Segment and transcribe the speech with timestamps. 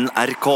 [0.00, 0.46] NRK.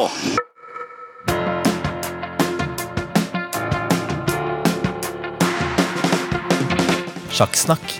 [7.34, 7.96] Sjakksnakk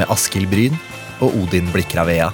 [0.00, 0.74] med Askild Bryn
[1.22, 2.32] og Odin Blikravea.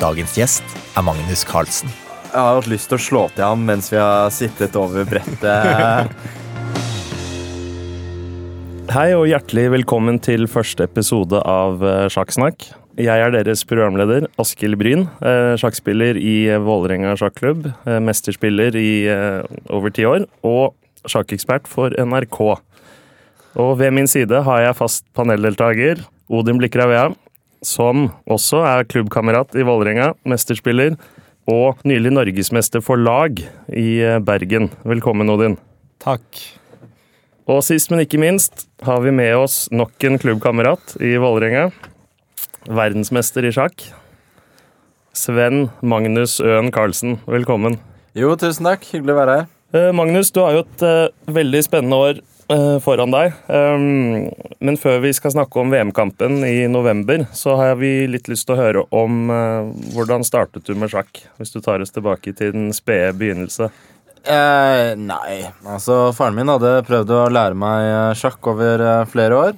[0.00, 0.64] Dagens gjest
[0.96, 1.92] er Magnus Carlsen.
[2.30, 5.48] Jeg har hatt lyst til å slå til ham mens vi har sittet over brettet.
[8.94, 12.87] Hei og hjertelig velkommen til første episode av eh, Sjakksnakk.
[12.98, 15.04] Jeg er deres programleder, Askild Bryn.
[15.22, 17.68] eh, Sjakkspiller i Vålerenga sjakklubb.
[17.86, 20.26] eh, Mesterspiller i eh, over ti år.
[20.42, 20.74] Og
[21.06, 22.40] sjakkekspert for NRK.
[23.54, 27.14] Og ved min side har jeg fast paneldeltaker Odin Blikravea,
[27.62, 30.96] som også er klubbkamerat i Vålerenga, mesterspiller
[31.48, 33.38] og nylig norgesmester for lag
[33.70, 34.70] i Bergen.
[34.84, 35.56] Velkommen, Odin.
[36.02, 36.26] Takk.
[37.46, 41.70] Og sist, men ikke minst, har vi med oss nok en klubbkamerat i Vålerenga.
[42.66, 43.84] Verdensmester i sjakk.
[45.14, 47.78] Sven Magnus Øen Karlsen, velkommen.
[48.18, 48.86] Jo, tusen takk.
[48.90, 49.46] Hyggelig å være her.
[49.76, 52.20] Eh, Magnus, du har jo et uh, veldig spennende år
[52.52, 53.34] uh, foran deg.
[53.52, 54.28] Um,
[54.64, 58.56] men før vi skal snakke om VM-kampen i november, så har vi litt lyst til
[58.56, 61.22] å høre om uh, hvordan startet du med sjakk?
[61.38, 63.70] Hvis du tar oss tilbake til den spede begynnelse.
[64.28, 69.54] Eh, nei, altså faren min hadde prøvd å lære meg sjakk over flere år.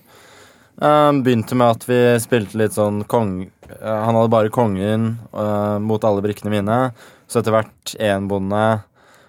[0.80, 3.50] Eh, begynte med at vi spilte litt sånn kong...
[3.68, 6.78] eh, han hadde bare kongen eh, mot alle brikkene mine.
[7.28, 8.62] Så etter hvert én bonde,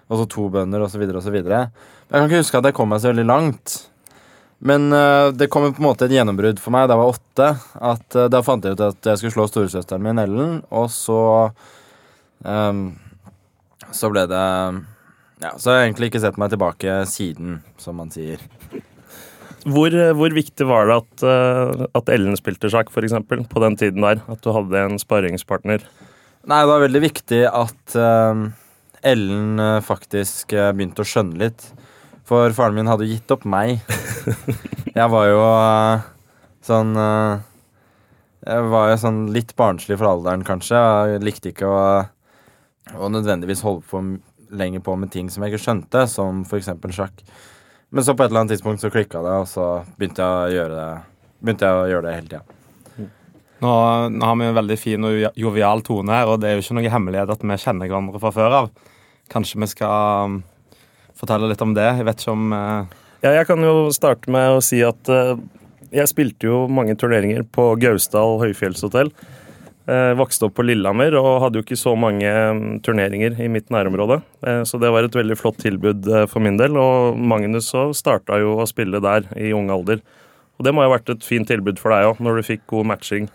[0.08, 1.36] og så to bønder, osv., osv.
[1.36, 1.68] Jeg
[2.08, 3.76] kan ikke huske at jeg kom meg så veldig langt.
[4.64, 7.50] Men eh, det kom på en måte et gjennombrudd for meg da jeg var åtte.
[7.92, 11.20] At Da fant jeg ut at jeg skulle slå storesøsteren min, Ellen, og så
[12.46, 12.84] um,
[13.92, 14.44] Så ble det
[15.42, 18.40] ja, Så har jeg egentlig ikke sett meg tilbake siden, som man sier.
[19.62, 24.02] Hvor, hvor viktig var det at, eh, at Ellen spilte sjakk, f.eks., på den tiden
[24.02, 24.24] der?
[24.32, 25.84] At du hadde en sparringspartner?
[26.42, 28.48] Nei, det var veldig viktig at uh,
[29.02, 31.64] Ellen eh, faktisk eh, begynte å skjønne litt.
[32.26, 33.82] For faren min hadde jo gitt opp meg.
[34.98, 36.04] Jeg var jo uh,
[36.62, 37.42] sånn uh,
[38.46, 40.82] Jeg var jo sånn litt barnslig for alderen, kanskje.
[41.12, 41.80] Jeg likte ikke å,
[42.94, 44.02] å nødvendigvis holde på
[44.52, 46.68] lenger på med ting som jeg ikke skjønte, som f.eks.
[46.92, 47.22] sjakk.
[47.92, 50.56] Men så på et eller annet tidspunkt så klikka det, og så begynte jeg å
[50.56, 50.90] gjøre det
[51.42, 52.44] Begynte jeg å gjøre det hele tida.
[53.62, 53.72] Nå,
[54.14, 56.76] nå har vi en veldig fin og jovial tone her, og det er jo ikke
[56.78, 58.68] noe hemmelighet at vi kjenner hverandre fra før av.
[59.30, 60.36] Kanskje vi skal um,
[61.18, 61.88] fortelle litt om det.
[61.98, 65.34] Jeg vet ikke om eh, Ja, jeg kan jo starte med å si at eh,
[65.94, 69.12] jeg spilte jo mange turneringer på Gausdal høyfjellshotell.
[69.86, 73.66] Eh, vokste opp på Lillehammer og hadde jo ikke så mange mm, turneringer i mitt
[73.74, 74.20] nærområde.
[74.46, 76.78] Eh, så det var et veldig flott tilbud eh, for min del.
[76.78, 79.98] Og Magnus så starta jo å spille der i ung alder.
[80.58, 82.92] Og det må ha vært et fint tilbud for deg òg, når du fikk god
[82.92, 83.26] matching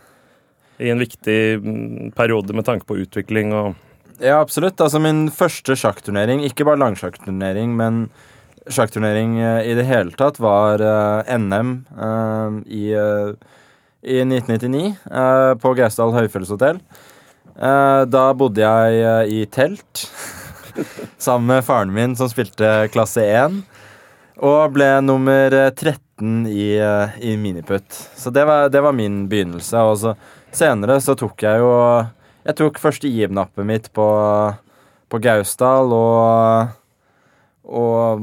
[0.79, 3.75] i en viktig mm, periode med tanke på utvikling og
[4.23, 4.79] Ja, absolutt.
[4.81, 8.07] Altså min første sjakkturnering, ikke bare langsjakkturnering, men
[8.71, 10.81] sjakkturnering i det hele tatt, var
[11.29, 11.75] NM
[12.65, 12.81] i,
[14.01, 16.81] i 1999 eh, på Gausdal høyfjellshotell.
[17.57, 20.03] Eh, da bodde jeg eh, i telt
[21.25, 23.61] sammen med faren min, som spilte klasse 1.
[24.45, 27.89] Og ble nummer eh, 13 i, i miniputt.
[28.17, 29.81] Så det var, det var min begynnelse.
[29.89, 30.13] Og så
[30.53, 31.73] senere så tok jeg jo
[32.47, 34.07] Jeg tok første IM-nappet mitt på,
[35.11, 36.75] på Gausdal og
[37.67, 38.21] og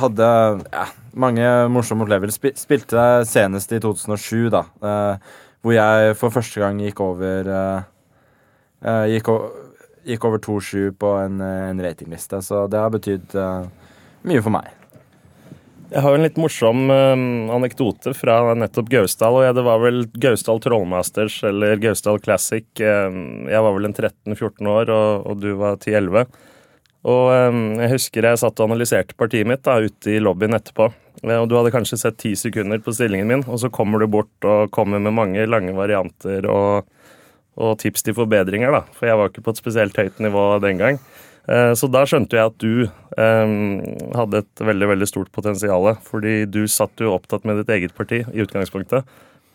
[0.00, 0.28] hadde
[0.72, 0.86] ja,
[1.16, 2.36] mange morsomme opplevelser.
[2.38, 4.64] Spi- Spilte senest i 2007, da.
[4.82, 5.34] eh,
[5.66, 7.86] hvor jeg for første gang gikk over eh,
[8.86, 9.30] eh, gikk,
[10.06, 12.38] gikk over 2-7 på en, en ratingliste.
[12.46, 13.68] Så det har betydd eh,
[14.30, 14.72] mye for meg.
[15.86, 17.12] Jeg har en litt morsom eh,
[17.54, 19.36] anekdote fra nettopp Gausdal.
[19.38, 22.66] og ja, Det var vel Gausdal Trollmasters eller Gausdal Classic.
[22.82, 23.20] Eh,
[23.52, 26.26] jeg var vel en 13-14 år, og, og du var 10-11.
[27.06, 30.90] Og eh, Jeg husker jeg satt og analyserte partiet mitt da, ute i lobbyen etterpå.
[31.22, 34.08] Eh, og Du hadde kanskje sett ti sekunder på stillingen min, og så kommer du
[34.10, 36.88] bort og kommer med mange lange varianter og,
[37.56, 38.74] og tips til forbedringer.
[38.74, 41.00] da, For jeg var ikke på et spesielt høyt nivå den gang.
[41.46, 43.78] Eh, Så da skjønte jeg at du um,
[44.18, 45.92] hadde et veldig veldig stort potensial.
[46.02, 49.06] Fordi du satt jo opptatt med ditt eget parti i utgangspunktet.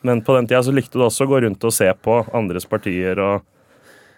[0.08, 2.66] Men på den tida så likte du også å gå rundt og se på andres
[2.66, 3.44] partier og,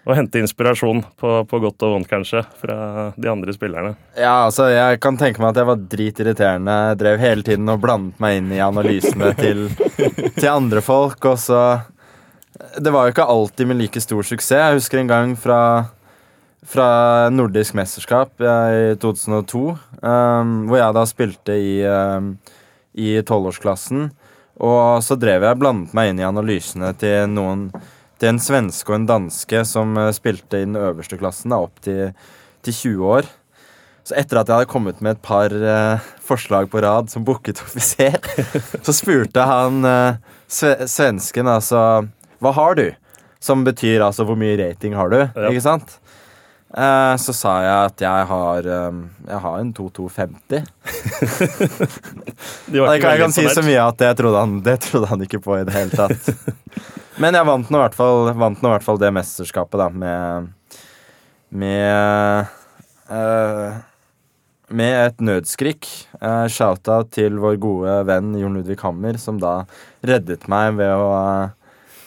[0.03, 2.75] og hente inspirasjon, på, på godt og vondt kanskje, fra
[3.15, 3.93] de andre spillerne.
[4.19, 6.75] Ja, altså, jeg kan tenke meg at jeg var dritirriterende.
[6.89, 9.69] Jeg drev hele tiden og blandet meg inn i analysene til,
[10.35, 11.23] til andre folk.
[11.31, 11.63] Og så
[12.77, 14.59] Det var jo ikke alltid med like stor suksess.
[14.59, 15.61] Jeg husker en gang fra,
[16.67, 16.89] fra
[17.31, 19.63] nordisk mesterskap eh, i 2002,
[20.03, 22.35] um, hvor jeg da spilte i, um,
[22.93, 24.11] i tolvårsklassen.
[24.59, 27.69] Og så drev jeg blandet meg inn i analysene til noen
[28.23, 31.81] Til en svenske og en danske som eh, spilte i den øverste klassen, da, opp
[31.83, 32.13] til,
[32.63, 33.27] til 20 år.
[34.07, 37.59] Så etter at jeg hadde kommet med et par eh, forslag på rad som booket
[37.65, 38.15] offiser,
[38.83, 41.83] så spurte han eh, sve svensken altså
[42.43, 42.85] Hva har du?
[43.43, 45.49] Som betyr altså hvor mye rating har du, Ja.
[45.51, 45.97] ikke sant?
[46.73, 48.95] Eh, så sa jeg at jeg har, eh,
[49.27, 50.63] jeg har en 2250.
[52.73, 53.67] De var Jeg ikke kan, jeg veldig kan si så imponert.
[53.69, 56.23] mye at det trodde, han, det trodde han ikke på i det hele tatt.
[57.21, 59.87] Men jeg vant nå i hvert fall, vant nå i hvert fall det mesterskapet, da,
[59.93, 60.49] med
[61.53, 62.49] Med
[63.13, 63.71] eh,
[64.73, 65.85] Med et nødskrik.
[66.17, 69.59] Uh, Shouta til vår gode venn Jon Ludvig Hammer, som da
[70.01, 71.53] reddet meg ved å eh,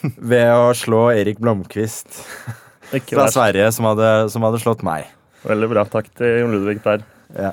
[0.03, 2.19] ved å slå Erik Blomkvist
[2.95, 3.35] Ikke fra verst.
[3.35, 5.09] Sverige, som hadde, som hadde slått meg.
[5.47, 5.83] Veldig bra.
[5.91, 7.03] Takk til Jon Ludvig der.
[7.35, 7.51] Ja.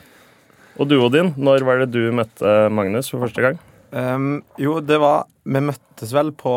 [0.78, 3.58] Og du, Odin, når var det du møtte Magnus for første gang?
[3.94, 6.54] Um, jo, det var Vi møttes vel på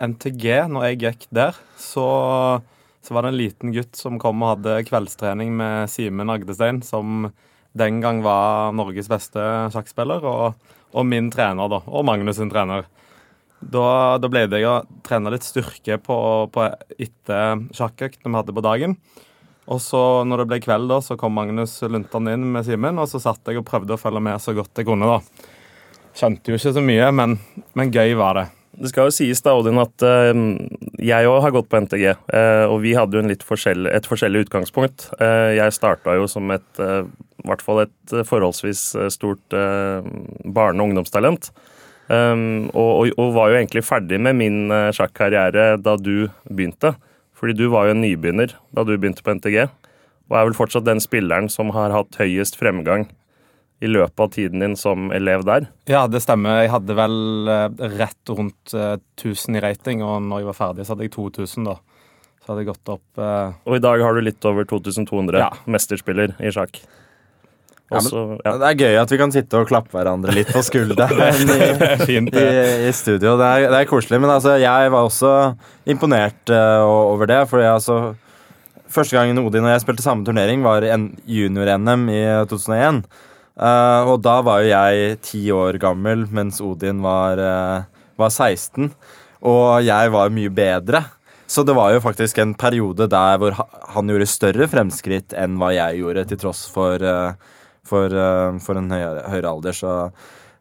[0.00, 1.56] NTG når jeg gikk der.
[1.80, 2.04] Så,
[3.04, 7.28] så var det en liten gutt som kom og hadde kveldstrening med Simen Agdestein, som
[7.74, 9.42] den gang var Norges beste
[9.74, 11.80] sjakkspiller, og, og min trener, da.
[11.90, 12.86] Og Magnus sin trener.
[13.72, 16.16] Da, da ble det å trene litt styrke på,
[16.52, 16.66] på
[16.98, 18.98] etter sjakkøktene vi hadde på dagen.
[19.72, 23.08] Og så når det ble kveld, da, så kom Magnus Luntan inn med Simen, og
[23.08, 25.48] så satt jeg og prøvde å følge med så godt jeg kunne, da.
[26.14, 27.38] Skjønte jo ikke så mye, men,
[27.78, 28.44] men gøy var det.
[28.74, 30.32] Det skal jo sies da, Odin, at eh,
[31.06, 32.04] jeg òg har gått på NTG.
[32.10, 35.08] eh, og vi hadde jo forskjell, et forskjellig utgangspunkt.
[35.22, 36.82] Eh, jeg starta jo som et
[37.44, 38.82] i hvert fall et forholdsvis
[39.12, 41.50] stort barne- og ungdomstalent.
[42.08, 46.94] Um, og, og, var jo egentlig ferdig med min eh, sjakkarriere da du begynte.
[47.34, 49.64] Fordi du var jo en nybegynner da du begynte på NTG.
[50.30, 53.08] Og er vel fortsatt den spilleren som har hatt høyest fremgang
[53.84, 55.66] i løpet av tiden din som elev der.
[55.90, 56.62] Ja, det stemmer.
[56.62, 57.16] Jeg hadde vel
[57.52, 57.66] eh,
[57.98, 61.68] rett rundt eh, 1000 i rating, og når jeg var ferdig, så hadde jeg 2000,
[61.68, 61.76] da.
[62.44, 65.50] Så hadde jeg gått opp eh, Og i dag har du litt over 2200 Ja.
[65.64, 66.80] mesterspiller i sjakk.
[67.94, 68.52] Ja, men- Også, ja.
[68.60, 71.22] Det er gøy at vi kan sitte og klappe hverandre litt på skulderen
[71.54, 71.70] i,
[72.04, 72.34] fint.
[72.34, 72.44] i,
[72.88, 73.36] i studio.
[73.40, 74.18] Det er, det er koselig.
[74.24, 75.32] Men altså, jeg var også
[75.94, 76.82] imponert uh,
[77.14, 77.40] over det.
[77.50, 77.98] Fordi altså
[78.94, 80.84] Første gangen Odin og jeg spilte samme turnering, var
[81.26, 82.20] junior-NM i
[82.50, 83.00] 2001.
[83.58, 88.92] Uh, og da var jo jeg ti år gammel, mens Odin var, uh, var 16.
[89.50, 91.00] Og jeg var mye bedre.
[91.50, 93.58] Så det var jo faktisk en periode der hvor
[93.94, 97.34] han gjorde større fremskritt enn hva jeg gjorde, til tross for, eh,
[97.88, 99.76] for, eh, for en høyere, høyere alder.
[99.84, 99.98] Så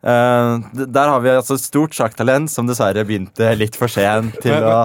[0.03, 4.65] Uh, der har vi altså et stort sjakktalent som dessverre begynte litt for sent til
[4.67, 4.81] å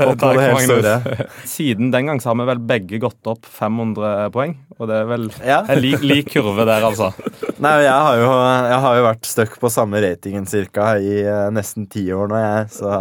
[0.00, 1.26] oppnå det helt store.
[1.50, 5.10] Siden den gang så har vi vel begge gått opp 500 poeng, og det er
[5.10, 5.58] vel Ja.
[5.68, 7.10] en lik, lik kurve der, altså.
[7.66, 8.32] Nei, jeg har jo,
[8.70, 12.40] jeg har jo vært stuck på samme ratingen cirka i uh, nesten ti år nå,
[12.40, 12.72] jeg.
[12.78, 12.96] Så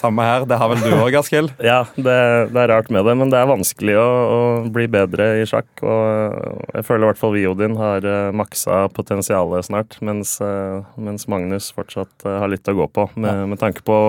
[0.00, 0.44] Samme her.
[0.48, 1.52] Det har vel du òg, Askild?
[1.70, 2.16] Ja, det,
[2.52, 4.40] det er rart med det, men det er vanskelig å, å
[4.72, 5.68] bli bedre i sjakk.
[5.80, 10.80] Og jeg føler i hvert fall vi, Odin, har eh, maksa potensialet snart, mens, eh,
[11.00, 13.08] mens Magnus fortsatt eh, har litt å gå på.
[13.20, 14.00] Med, med tanke på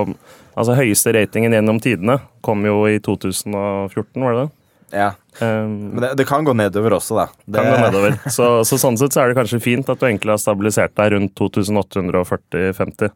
[0.51, 4.49] Altså, høyeste ratingen gjennom tidene kom jo i 2014, var det det?
[4.91, 5.13] ja.
[5.39, 7.27] Um, Men det, det kan gå nedover også, da.
[7.45, 8.17] Det, kan gå nedover.
[8.35, 11.13] Så, så sånn sett så er det kanskje fint at du egentlig har stabilisert deg
[11.15, 13.13] rundt 2840-50.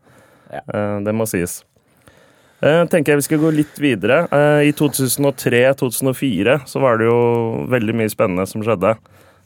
[0.55, 0.61] Ja.
[0.71, 1.59] Uh, det må sies.
[2.65, 4.23] Eh, tenker jeg vi skal gå litt videre.
[4.33, 7.19] Eh, I 2003-2004 så var det jo
[7.69, 8.95] veldig mye spennende som skjedde.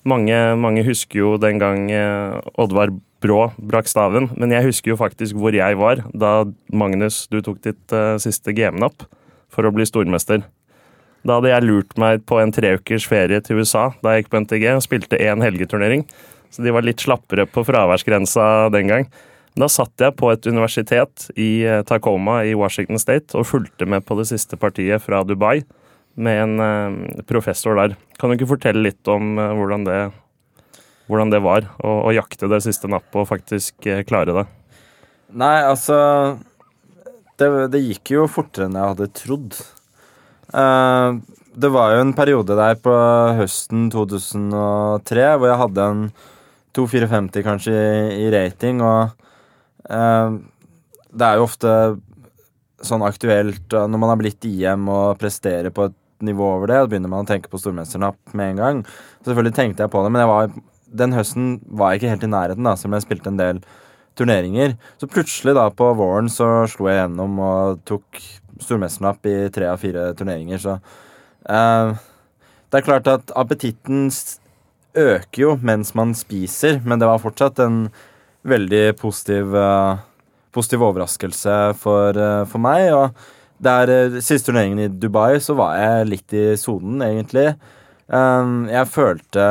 [0.08, 5.00] Mange, mange husker jo den gang eh, Oddvar Brå brakk staven, men jeg husker jo
[5.02, 9.04] faktisk hvor jeg var da Magnus, du tok ditt siste GM-napp
[9.52, 10.46] for å bli stormester.
[11.28, 14.42] Da hadde jeg lurt meg på en treukers ferie til USA da jeg gikk på
[14.46, 16.06] NTG og spilte én helgeturnering.
[16.48, 19.10] Så de var litt slappere på fraværsgrensa den gang.
[19.60, 24.06] Da satt jeg på et universitet i eh, Tacoma i Washington State og fulgte med
[24.08, 25.60] på det siste partiet fra Dubai
[26.16, 27.98] med en eh, professor der.
[28.20, 30.00] Kan du ikke fortelle litt om eh, hvordan, det,
[31.12, 34.46] hvordan det var å, å jakte det siste nappet og faktisk klare det?
[35.36, 36.00] Nei, altså
[37.40, 39.60] det, det gikk jo fortere enn jeg hadde trodd.
[41.60, 42.94] Det var jo en periode der på
[43.38, 46.04] høsten 2003 hvor jeg hadde en
[46.78, 47.76] 2,54 kanskje
[48.16, 49.29] i, rating, og
[49.90, 51.72] det er jo ofte
[52.86, 56.80] sånn aktuelt eh, når man har blitt IM og presterer på et nivå over det,
[56.82, 58.82] da begynner man å tenke på stormesternapp med en gang.
[59.24, 60.50] Selvfølgelig tenkte jeg på det, men jeg var,
[61.04, 63.62] den høsten var jeg ikke helt i nærheten, da, selv om jeg spilte en del
[64.20, 64.76] turneringer.
[65.00, 68.20] Så plutselig da på våren så slo jeg gjennom og tok
[68.60, 70.78] stormesternapp i tre av fire turneringer, så
[71.48, 71.96] eh,
[72.70, 74.12] Det er klart at appetitten
[75.00, 77.88] øker jo mens man spiser, men det var fortsatt en
[78.48, 80.06] veldig positiv eh,
[80.50, 82.88] Positiv overraskelse for, eh, for meg.
[82.98, 87.52] Og der eh, siste turneringen i Dubai så var jeg litt i sonen, egentlig.
[88.10, 89.44] Um, jeg følte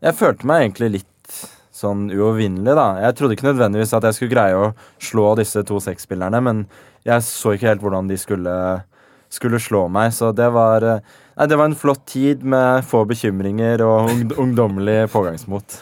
[0.00, 1.42] Jeg følte meg egentlig litt
[1.76, 2.86] sånn uovervinnelig, da.
[3.04, 4.72] Jeg trodde ikke nødvendigvis at jeg skulle greie å
[5.04, 6.64] slå disse to sexspillerne, men
[7.04, 8.54] jeg så ikke helt hvordan de skulle,
[9.28, 10.86] skulle slå meg, så det var
[11.34, 15.76] Nei, det var en flott tid med få bekymringer og ungdommelig pågangsmot.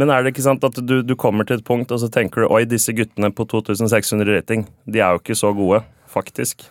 [0.00, 2.44] Men er det ikke sant at du, du kommer til et punkt, og så tenker
[2.44, 6.64] du oi, disse guttene på 2600 rating, de er jo ikke så gode, faktisk.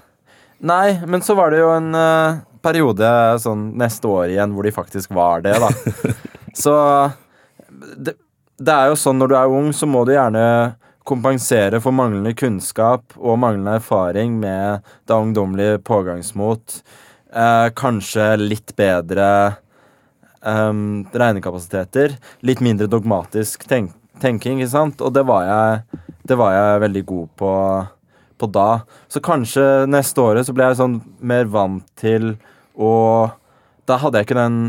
[0.66, 3.08] Nei, men så var det jo en uh, periode
[3.42, 5.70] sånn neste år igjen hvor de faktisk var det, da.
[6.64, 6.76] så
[7.70, 8.18] det,
[8.62, 10.46] det er jo sånn når du er ung, så må du gjerne
[11.08, 16.82] kompensere for manglende kunnskap og manglende erfaring med det ungdommelige pågangsmot.
[17.32, 19.28] Uh, kanskje litt bedre
[20.46, 22.18] um, regnekapasiteter.
[22.46, 25.02] Litt mindre dogmatisk tenk tenking, ikke sant?
[25.02, 27.52] Og det var jeg, det var jeg veldig god på,
[28.38, 28.70] på da.
[29.12, 32.36] Så kanskje neste året så ble jeg sånn mer vant til
[32.78, 32.94] å
[33.90, 34.60] Da hadde jeg ikke den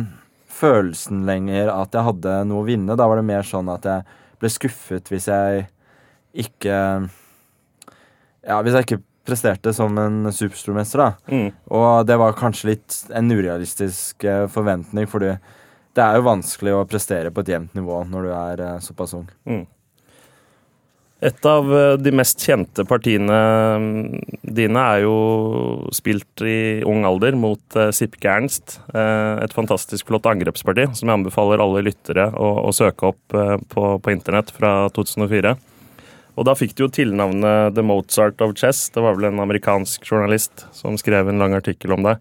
[0.50, 2.97] følelsen lenger at jeg hadde noe å vinne.
[2.99, 4.07] Da var det mer sånn at jeg
[4.41, 5.67] ble skuffet hvis jeg
[6.33, 6.76] ikke
[8.43, 11.11] Ja, hvis jeg ikke presterte som en superstormester, da.
[11.31, 11.50] Mm.
[11.71, 15.37] Og det var kanskje litt en urealistisk eh, forventning, fordi
[15.97, 19.15] det er jo vanskelig å prestere på et jevnt nivå når du er eh, såpass
[19.19, 19.29] ung.
[21.23, 23.37] Et av eh, de mest kjente partiene
[23.79, 23.99] mm,
[24.59, 25.17] dine er jo
[25.95, 28.81] spilt i ung alder mot uh, Sipke Ernst.
[28.91, 33.55] eh, et fantastisk flott angrepsparti som jeg anbefaler alle lyttere å, å søke opp eh,
[33.71, 35.55] på, på internett fra 2004.
[36.33, 38.89] Og da fikk du jo tilnavnet The Mozart of Chess.
[38.91, 42.19] Det var vel en amerikansk journalist som skrev en lang artikkel om deg.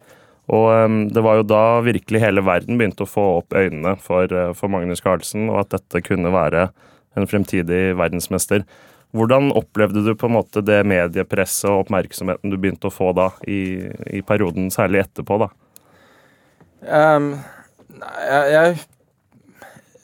[0.52, 4.52] Og det var jo da virkelig hele verden begynte å få opp øynene for, eh,
[4.58, 6.70] for Magnus Carlsen, og at dette kunne være
[7.16, 8.66] en fremtidig verdensmester.
[9.16, 13.30] Hvordan opplevde du på en måte det mediepresset og oppmerksomheten du begynte å få da,
[13.48, 15.40] i, i perioden særlig etterpå?
[15.44, 15.50] da?
[16.82, 17.34] Um,
[18.00, 18.78] jeg, jeg,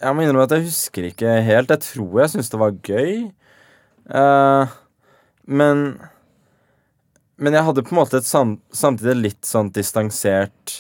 [0.01, 1.72] jeg må innrømme at jeg husker ikke helt.
[1.72, 3.13] Jeg tror jeg syntes det var gøy.
[4.12, 4.75] Uh,
[5.48, 5.88] men
[7.38, 10.79] Men jeg hadde på en måte et sam, samtidig litt sånn distansert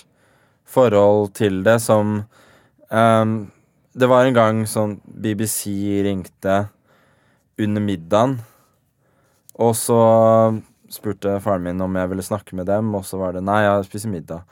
[0.67, 2.23] forhold til det som
[2.89, 3.35] um,
[3.97, 5.69] Det var en gang sånn BBC
[6.05, 6.67] ringte
[7.57, 8.35] under middagen,
[9.57, 9.97] og så
[10.93, 13.87] spurte faren min om jeg ville snakke med dem, og så var det Nei, jeg
[13.87, 14.43] spiser middag.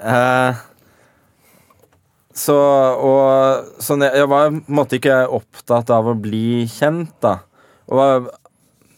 [0.00, 0.56] uh,
[2.44, 2.56] så
[2.96, 7.36] og sånn, jeg, jeg var på en måte ikke opptatt av å bli kjent, da.
[7.90, 8.30] Og var,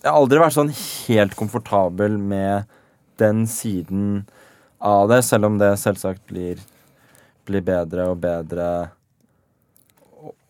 [0.02, 2.70] jeg har aldri vært sånn helt komfortabel med
[3.22, 4.24] den siden
[4.82, 6.58] av det, selv om det selvsagt blir,
[7.46, 8.66] blir bedre og bedre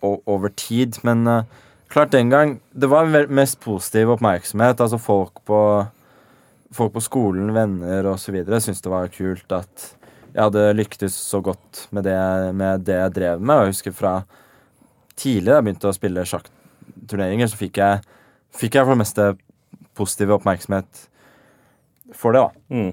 [0.02, 0.96] over tid.
[1.04, 1.44] Men uh,
[1.92, 4.80] klart den gang Det var mest positiv oppmerksomhet.
[4.80, 5.60] Altså folk på
[6.72, 8.38] folk på skolen, venner osv.
[8.48, 9.90] syntes det var kult at
[10.32, 12.16] jeg hadde lyktes så godt med det,
[12.56, 13.56] med det jeg drev med.
[13.56, 14.14] Og jeg husker fra
[15.20, 18.00] tidlig da jeg begynte å spille sjakkturneringer, så fikk jeg,
[18.56, 19.28] fikk jeg for det meste
[19.98, 21.06] positiv oppmerksomhet
[22.16, 22.42] for det.
[22.42, 22.76] da.
[22.76, 22.92] Mm.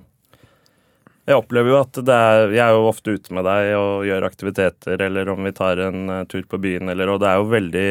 [1.29, 5.01] Jeg opplever jo at er Jeg er jo ofte ute med deg og gjør aktiviteter,
[5.05, 7.89] eller om vi tar en eh, tur på byen, eller Og det er jo veldig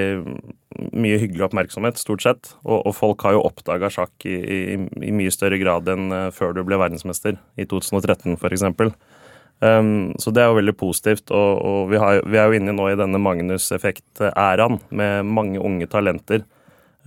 [0.98, 2.50] mye hyggelig oppmerksomhet, stort sett.
[2.64, 4.72] Og, og folk har jo oppdaga sjakk i, i,
[5.06, 8.66] i mye større grad enn eh, før du ble verdensmester, i 2013 f.eks.
[9.58, 11.30] Um, så det er jo veldig positivt.
[11.30, 15.86] Og, og vi, har, vi er jo inne nå i denne Magnus-effekt-æraen med mange unge
[15.90, 16.42] talenter.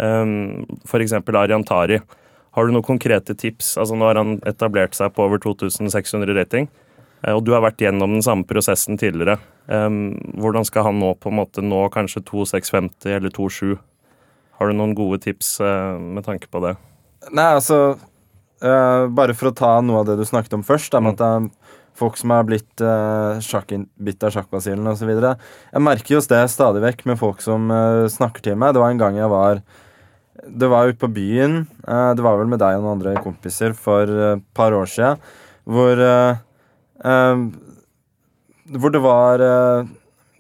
[0.02, 1.14] Um, F.eks.
[1.14, 2.02] Arian Tari.
[2.52, 3.76] Har du noen konkrete tips?
[3.80, 6.68] Altså Nå har han etablert seg på over 2600 rating.
[7.24, 9.38] eh, Og du har vært gjennom den samme prosessen tidligere.
[9.68, 13.78] Um, hvordan skal han nå på en måte nå kanskje 2650 eller 27?
[14.60, 16.76] Har du noen gode tips eh, med tanke på det?
[17.32, 17.96] Nei, altså
[18.62, 21.30] eh, Bare for å ta noe av det du snakket om først, da, at det
[21.30, 21.48] er
[22.02, 23.38] folk som har blitt uh,
[24.02, 25.10] bitt av sjakkbasillen osv.
[25.12, 28.74] Jeg merker jo det stadig vekk med folk som uh, snakker til meg.
[28.74, 29.60] Det var en gang jeg var
[30.42, 31.68] Det var ute på byen.
[31.88, 35.20] eh, det var vel med deg og noen andre kompiser for et par år siden.
[35.70, 36.38] Hvor eh,
[37.06, 37.44] eh,
[38.72, 39.86] Hvor det var eh,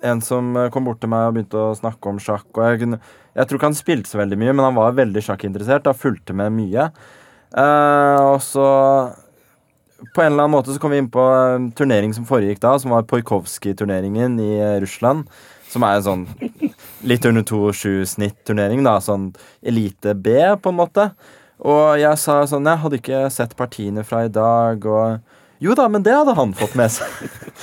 [0.02, 2.48] en som eh, kom bort til meg og begynte å snakke om sjakk.
[2.58, 3.00] Og jeg,
[3.38, 5.86] jeg tror ikke han spilte så veldig mye, men han var veldig sjakkinteressert.
[5.86, 6.90] Da fulgte med mye.
[7.54, 8.66] Eh, og så
[10.16, 12.72] På en eller annen måte så kom vi inn på en turnering som foregikk da,
[12.82, 15.28] som var Pojkovskij-turneringen i eh, Russland.
[15.72, 16.26] Som er en sånn
[17.08, 18.98] litt under 2-7-snitt-turnering, da.
[19.04, 19.32] Sånn
[19.64, 21.12] elite B, på en måte.
[21.62, 25.88] Og jeg sa sånn Jeg hadde ikke sett partiene fra i dag, og Jo da,
[25.94, 27.10] men det hadde han fått med seg.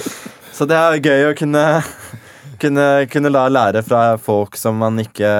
[0.57, 1.65] Så det er gøy å kunne,
[2.62, 5.33] kunne, kunne la lære fra folk som man ikke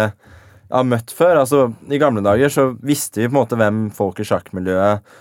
[0.69, 1.41] har møtt før.
[1.43, 5.17] Altså, I gamle dager så visste vi på en måte hvem folk i sjakkmiljøet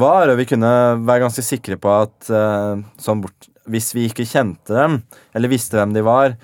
[0.00, 0.32] var.
[0.32, 4.76] Og vi kunne være ganske sikre på at eh, sånn bort, hvis vi ikke kjente
[4.76, 5.00] dem,
[5.36, 6.36] eller visste hvem de var,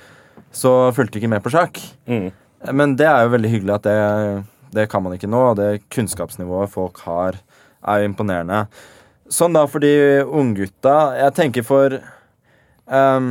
[0.53, 1.81] så fulgte ikke med på sjakk.
[2.07, 2.31] Mm.
[2.77, 3.99] Men det er jo veldig hyggelig at det,
[4.77, 5.43] det kan man ikke nå.
[5.53, 7.41] Og det kunnskapsnivået folk har,
[7.83, 8.67] er jo imponerende.
[9.33, 11.95] Sånn da for de unggutta Jeg tenker for
[12.85, 13.31] um,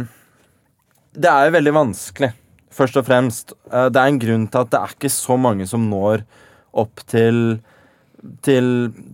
[1.13, 2.31] Det er jo veldig vanskelig,
[2.73, 3.53] først og fremst.
[3.69, 6.25] Uh, det er en grunn til at det er ikke så mange som når
[6.81, 7.59] opp til
[8.45, 8.65] til,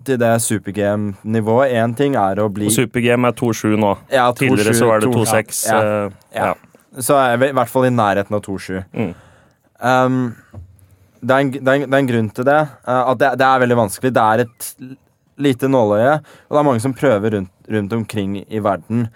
[0.06, 1.72] til det super-G-nivået.
[1.80, 3.94] Én ting er å bli Supergame er 2-7 nå.
[4.12, 5.22] ja, Tidligere 2-7, så var det 2-7.
[5.22, 5.62] 2-6.
[5.70, 6.50] Ja, eh, ja.
[7.00, 8.84] Så er jeg i hvert fall i nærheten av 2-7.
[8.98, 9.12] Mm.
[9.77, 10.18] Um,
[11.22, 12.60] det, er en, det, er en, det er en grunn til det.
[12.88, 14.13] uh, at det, det er veldig vanskelig.
[14.16, 14.70] Det er et
[15.38, 16.16] lite nåløye,
[16.48, 19.08] og det er mange som prøver rundt, rundt omkring i verden.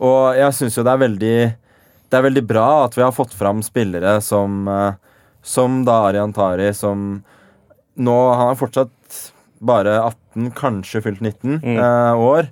[0.00, 1.34] Og jeg syns jo det er veldig
[2.10, 4.94] Det er veldig bra at vi har fått fram spillere som uh,
[5.44, 7.22] Som da Arian Tari, som
[8.00, 9.20] nå Han er fortsatt
[9.60, 11.76] bare 18, kanskje fylt 19 Mm.
[11.76, 12.46] uh, år.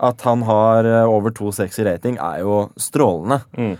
[0.00, 3.42] At han har uh, over 2,6 i rating, er jo strålende.
[3.58, 3.74] Mm.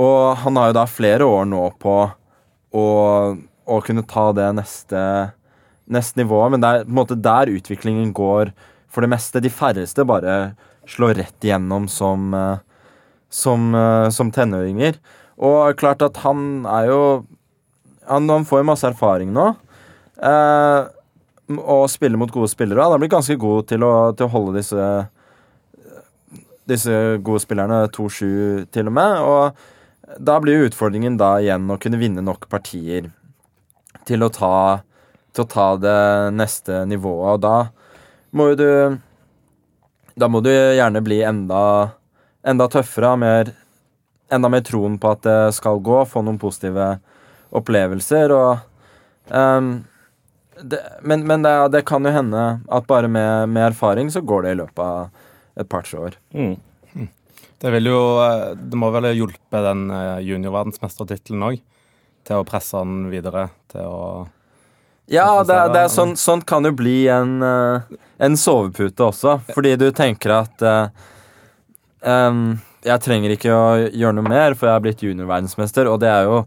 [0.00, 1.96] Og han har jo da flere år nå på
[2.72, 2.84] å,
[3.36, 5.00] å kunne ta det neste,
[5.92, 8.54] neste nivået, men det er på en måte der utviklingen går
[8.92, 9.42] for det meste.
[9.44, 10.54] De færreste bare
[10.88, 12.56] slår rett igjennom som, eh,
[13.30, 14.96] som, eh, som tenåringer.
[15.38, 17.26] Og klart at han er jo
[18.02, 19.44] Han, han får jo masse erfaring nå.
[20.18, 20.88] Eh,
[21.54, 22.82] og spiller mot gode spillere.
[22.82, 24.86] Han har blitt ganske god til å, til å holde disse
[26.66, 29.22] disse gode spillerne 2-7 til og med.
[29.22, 29.52] Og
[30.18, 33.10] da blir jo utfordringen da igjen å kunne vinne nok partier
[34.08, 34.82] til å ta,
[35.32, 36.00] til å ta det
[36.36, 37.36] neste nivået.
[37.36, 37.56] Og da
[38.32, 38.70] må jo du
[40.12, 41.96] Da må du gjerne bli enda,
[42.44, 43.54] enda tøffere, mer,
[44.28, 46.98] enda mer troen på at det skal gå, få noen positive
[47.48, 48.60] opplevelser og
[49.32, 49.70] um,
[50.60, 54.44] det, Men, men det, det kan jo hende at bare med, med erfaring så går
[54.44, 55.08] det i løpet av
[55.56, 56.18] et par-tre år.
[56.36, 56.54] Mm.
[57.62, 61.60] Det, jo, eh, det må vel hjulpe den eh, juniorverdensmestertittelen òg,
[62.26, 63.48] til å presse den videre.
[63.70, 64.00] Til å
[65.10, 69.38] Ja, det, det er er, sånn, sånn kan jo bli en, eh, en sovepute også,
[69.54, 71.08] fordi du tenker at uh,
[72.02, 76.10] um, Jeg trenger ikke å gjøre noe mer, for jeg har blitt juniorverdensmester, og det
[76.10, 76.42] er jo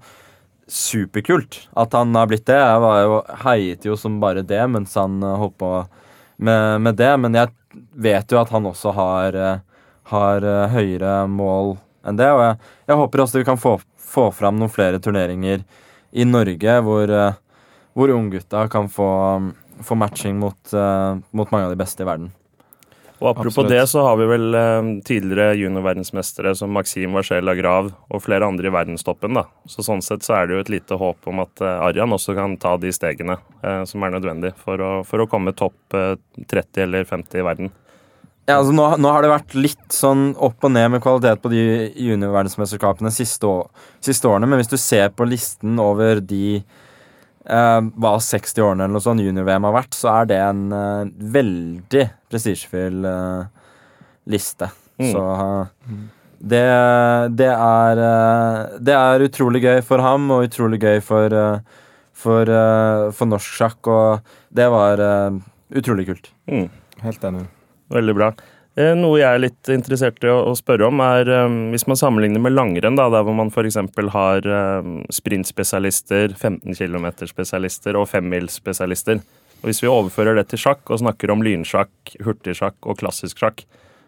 [0.68, 2.58] superkult at han har blitt det.
[2.60, 5.70] Jeg var jo, heiet jo som bare det mens han holdt på
[6.38, 7.54] med, med det, men jeg
[7.96, 9.60] vet jo at han også har, eh,
[10.12, 12.60] har eh, høyere mål enn det, og jeg,
[12.92, 15.66] jeg håper også vi kan få, få fram noen flere turneringer
[16.16, 17.34] i Norge hvor uh,
[17.96, 19.52] hvor unggutta kan få,
[19.84, 22.34] få matching mot, uh, mot mange av de beste i verden.
[23.22, 23.72] Og apropos Absolutt.
[23.72, 28.68] det, så har vi vel uh, tidligere juniorverdensmestere som Maxim Varchel Grav og flere andre
[28.68, 29.40] i verdenstoppen.
[29.40, 29.46] da.
[29.72, 32.36] Så Sånn sett så er det jo et lite håp om at uh, Arjan også
[32.36, 33.40] kan ta de stegene
[33.88, 36.12] som er nødvendig for å, for å komme topp eh,
[36.52, 37.72] 30 eller 50 i verden.
[38.46, 41.50] Ja, altså nå, nå har det vært litt sånn opp og ned med kvalitet på
[41.50, 41.62] de
[41.98, 48.12] juniorverdensmesterskapene siste, år, siste årene, men hvis du ser på listen over de eh, hva
[48.22, 53.10] 60 årene eller noe sånn junior-VM har vært, så er det en eh, veldig prestisjefull
[53.10, 53.66] eh,
[54.30, 54.70] liste.
[55.02, 55.10] Mm.
[55.10, 55.98] Så eh,
[56.46, 56.64] det,
[57.42, 62.56] det er eh, Det er utrolig gøy for ham, og utrolig gøy for, eh, for,
[62.62, 65.44] eh, for norsk sjakk, og det var eh,
[65.82, 66.34] utrolig kult.
[66.46, 66.70] Mm.
[67.02, 67.48] Helt enig.
[67.94, 68.34] Veldig bra.
[68.76, 72.44] Eh, Noe jeg er litt interessert i å, spørre om, er eh, hvis man sammenligner
[72.44, 73.80] med langrenn, der hvor man f.eks.
[74.12, 79.24] har eh, sprintspesialister, 15 km-spesialister og femmilsspesialister.
[79.64, 83.64] Hvis vi overfører det til sjakk og snakker om lynsjakk, hurtigsjakk og klassisk sjakk,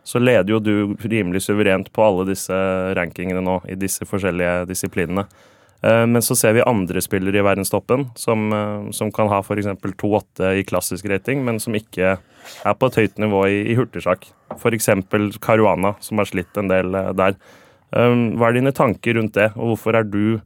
[0.08, 2.56] så leder jo du rimelig suverent på alle disse
[2.96, 5.26] rankingene nå i disse forskjellige disiplinene.
[5.82, 9.68] Eh, Men så ser vi andre spillere i verdenstoppen som, eh, som kan ha f.eks.
[9.68, 14.28] 2,8 i klassisk rating, men som ikke er på et høyt nivå i, i hurtigsjakk.
[14.58, 14.90] F.eks.
[15.42, 17.38] Caruana, som har slitt en del eh, der.
[17.92, 20.42] Um, Hva er dine tanker rundt det, og hvorfor er du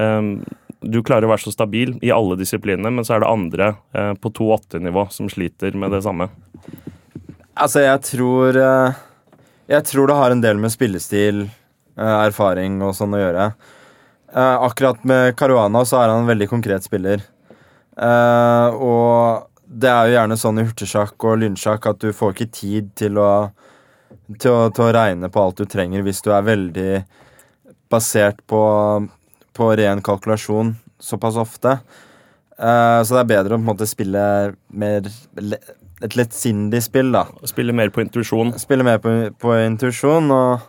[0.00, 0.38] um,
[0.80, 3.66] Du klarer å være så stabil i alle disiplinene, men så er det andre
[4.18, 6.26] på 2-8-nivå som sliter med det samme.
[7.54, 8.58] Altså, jeg tror
[9.68, 11.44] Jeg tror det har en del med spillestil,
[11.94, 13.46] erfaring og sånn å gjøre.
[14.34, 17.20] Eh, akkurat med Caruana så er han en veldig konkret spiller.
[17.92, 22.54] Uh, og det er jo gjerne sånn i hurtigsjakk og lynsjakk at du får ikke
[22.56, 23.50] tid til å,
[24.40, 27.02] til å til å regne på alt du trenger hvis du er veldig
[27.92, 28.62] basert på,
[29.52, 31.76] på ren kalkulasjon såpass ofte.
[32.56, 34.24] Uh, så det er bedre å på en måte spille
[34.72, 35.12] mer
[36.02, 37.26] et lettsindig spill, da.
[37.44, 38.56] Spille mer på intuisjon.
[38.58, 40.68] Spille mer på, på intuisjon, og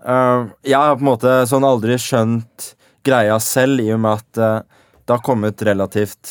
[0.00, 2.70] Uh, Jeg har på en måte sånn aldri skjønt
[3.06, 4.60] greia selv, i og med at eh,
[5.04, 6.24] det har kommet relativt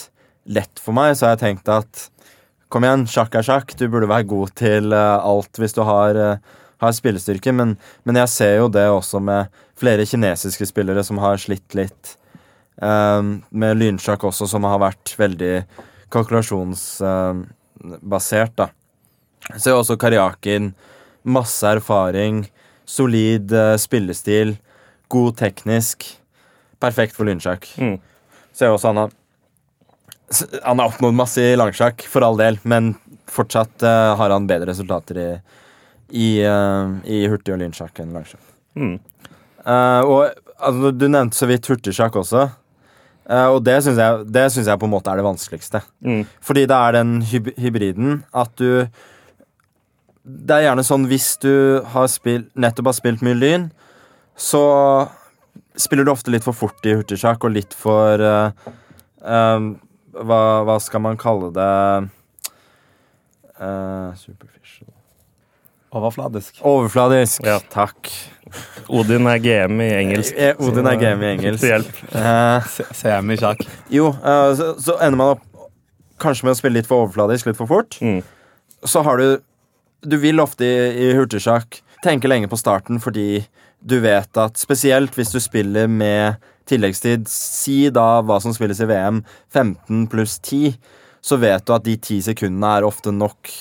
[0.49, 1.93] lett for meg, så har jeg tenkt at
[2.69, 3.73] Kom igjen, sjakk er sjakk.
[3.79, 6.37] Du burde være god til eh, alt hvis du har, eh,
[6.83, 7.51] har spillestyrke.
[7.57, 12.17] Men, men jeg ser jo det også med flere kinesiske spillere som har slitt litt.
[12.77, 15.65] eh, med lynsjakk også, som har vært veldig
[16.13, 18.69] kalkulasjonsbasert, da.
[19.57, 20.73] Ser jo også Karjakin.
[21.25, 22.45] Masse erfaring.
[22.85, 23.49] Solid
[23.81, 24.61] spillestil.
[25.09, 26.05] God teknisk.
[26.79, 27.67] Perfekt for lynsjakk.
[27.77, 27.97] Mm.
[28.55, 29.15] Ser også han har
[30.63, 32.91] Han har oppnådd masse i langsjakk, for all del, men
[33.33, 35.29] fortsatt uh, har han bedre resultater i,
[36.13, 38.43] i, uh, i hurtig- og lynsjakk enn langsjakk.
[38.77, 38.99] Mm.
[39.65, 40.19] Uh, og
[40.57, 42.45] altså, Du nevnte så vidt hurtigsjakk også.
[43.29, 45.83] Og det syns jeg, jeg på en måte er det vanskeligste.
[46.01, 46.23] Mm.
[46.41, 48.87] Fordi det er den hyb hybriden at du
[50.23, 53.67] Det er gjerne sånn hvis du har spilt, nettopp har spilt mye lyn,
[54.33, 54.63] så
[55.79, 58.51] spiller du ofte litt for fort i hurtigsjakk og litt for uh,
[59.23, 59.67] eh,
[60.19, 61.73] hva, hva skal man kalle det
[63.59, 64.89] uh, Superficial
[65.89, 66.59] Overfladisk.
[66.69, 67.41] Overfladisk.
[67.47, 67.55] Ja.
[67.73, 68.11] Takk.
[68.93, 70.37] Odin er GM i engelsk.
[70.61, 71.63] Odin er game i engelsk.
[71.63, 71.95] Til hjelp.
[72.13, 72.67] Eh,
[72.99, 73.63] CM i sjakk.
[73.89, 74.11] jo,
[74.59, 75.71] så, så ender man opp
[76.21, 77.97] kanskje med å spille litt for overfladisk, litt for fort.
[78.05, 78.21] Mm.
[78.85, 79.39] Så har du
[79.99, 83.41] Du vil ofte i, i hurtigsjakk tenke lenge på starten fordi
[83.79, 86.39] du vet at spesielt hvis du spiller med
[86.69, 90.75] tilleggstid, si da hva som spilles i VM, 15 pluss 10,
[91.21, 93.51] så vet du at de 10 sekundene er ofte nok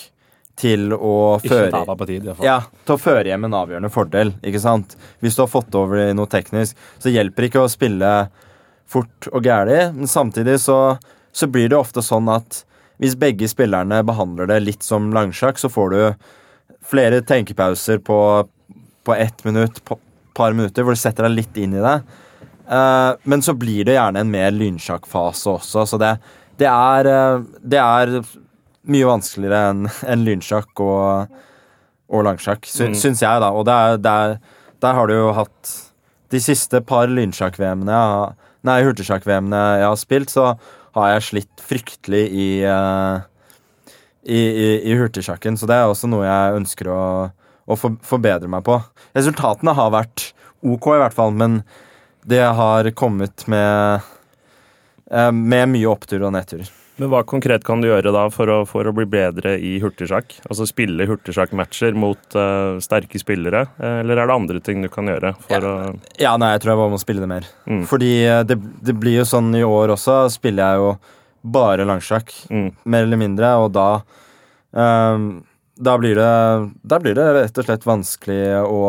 [0.59, 1.71] til å føre
[2.09, 2.27] tid.
[2.27, 4.33] i ja, til å føre hjem en avgjørende fordel.
[4.43, 4.97] ikke sant?
[5.23, 8.11] Hvis du har fått over noe teknisk, så hjelper det ikke å spille
[8.89, 9.79] fort og gæli.
[9.95, 10.99] Men samtidig så,
[11.33, 12.65] så blir det ofte sånn at
[12.99, 16.01] hvis begge spillerne behandler det litt som langsjakk, så får du
[16.89, 18.19] flere tenkepauser på,
[19.07, 20.01] på ett minutt, på
[20.39, 21.97] par minutter, hvor du setter deg litt inn i det.
[22.69, 26.15] Uh, men så blir det gjerne en mer lynsjakkfase også, så det,
[26.61, 28.13] det, er, eh, det er
[28.93, 31.39] mye vanskeligere enn en lynsjakk og,
[32.13, 32.99] og langsjakk, sy Mm.
[33.01, 33.49] syns jeg, da.
[33.57, 34.37] Og det er, er,
[34.85, 35.75] der har du jo hatt
[36.29, 37.99] De siste par lynsjakk-VM-ene
[38.69, 40.51] Nei, hurtigsjakk-VM-ene jeg har spilt, så
[40.99, 43.23] har jeg slitt fryktelig i uh,
[44.29, 47.01] i, i, i hurtigsjakken, så det er også noe jeg ønsker å,
[47.69, 48.79] å for, forbedre meg på.
[49.17, 50.31] Resultatene har vært
[50.65, 51.61] ok, i hvert fall, men
[52.29, 54.01] det har kommet med
[55.13, 56.67] eh, med mye opptur og nedtur.
[56.99, 60.41] Men hva konkret kan du gjøre da for å, for å bli bedre i hurtigsjakk?
[60.51, 65.07] Altså spille hurtigsjakkmatcher mot uh, sterke spillere, eh, eller er det andre ting du kan
[65.07, 65.61] gjøre å
[66.19, 67.47] Ja, nei, jeg tror jeg bare må spille det mer.
[67.71, 67.85] Mm.
[67.87, 68.11] Fordi
[68.51, 70.91] det, det blir jo sånn i år også, spiller jeg jo
[71.55, 73.89] bare langsjakk, mm, mer eller mindre, og da
[74.75, 75.29] ehm,
[75.79, 78.83] da blir, det, da blir det rett og slett vanskelig å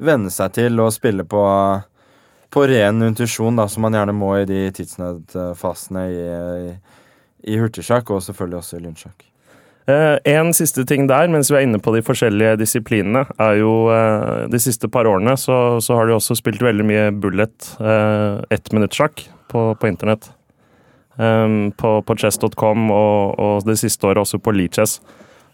[0.00, 1.42] venne seg til å spille på,
[2.50, 6.22] på ren intuisjon, som man gjerne må i de tidsnødfasene i,
[6.70, 6.70] i,
[7.52, 9.26] i hurtigsjakk, og selvfølgelig også i lynsjakk.
[9.90, 13.74] Eh, En siste ting der, mens vi er inne på de forskjellige disiplinene, er jo
[13.92, 18.42] eh, de siste par årene så, så har de også spilt veldig mye bullet, eh,
[18.56, 20.30] ettminuttsjakk, på, på internett.
[21.20, 25.00] Um, på på chess.com og, og det siste året også på Leachess.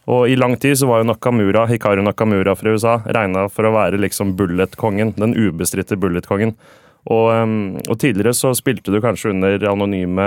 [0.07, 3.75] Og i lang tid så var jo Nakamura, Hikaru Nakamura fra USA regna for å
[3.75, 5.17] være liksom bullet-kongen.
[5.19, 6.55] Den ubestridte bullet-kongen.
[7.07, 10.27] Og, um, og tidligere så spilte du kanskje under anonyme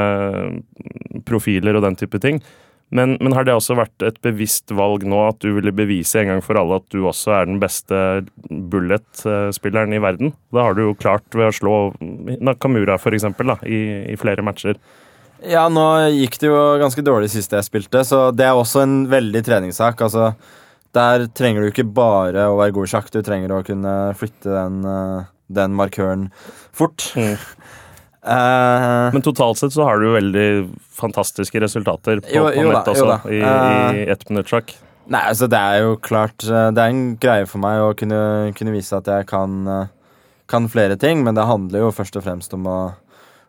[1.28, 2.44] profiler og den type ting.
[2.96, 6.32] Men, men har det også vært et bevisst valg nå at du ville bevise en
[6.32, 8.00] gang for alle at du også er den beste
[8.50, 10.34] bullet-spilleren i verden?
[10.56, 14.46] Da har du jo klart ved å slå Nakamura for eksempel, da, i, i flere
[14.46, 14.82] matcher.
[15.48, 18.96] Ja, nå gikk det jo ganske dårlig sist jeg spilte, så det er også en
[19.12, 20.02] veldig treningssak.
[20.04, 20.34] Altså,
[20.96, 24.50] der trenger du ikke bare å være god i sjakk, du trenger å kunne flytte
[24.52, 25.30] den, eh,
[25.62, 26.28] den markøren
[26.76, 27.12] fort.
[27.16, 27.38] Mm.
[28.20, 30.48] Uh, Men totalt sett så har du jo veldig
[31.00, 33.20] fantastiske resultater på, Jo- jo på nett da, også, da.
[33.32, 34.74] i, Eh, i ettminuttsjakk.
[35.08, 38.52] nei, altså det er jo klart eh, Det er en greie for meg å kunne,
[38.60, 39.88] kunne vise at jeg kan, eh,
[40.52, 42.78] kan flere ting, men det handler jo først og fremst om å,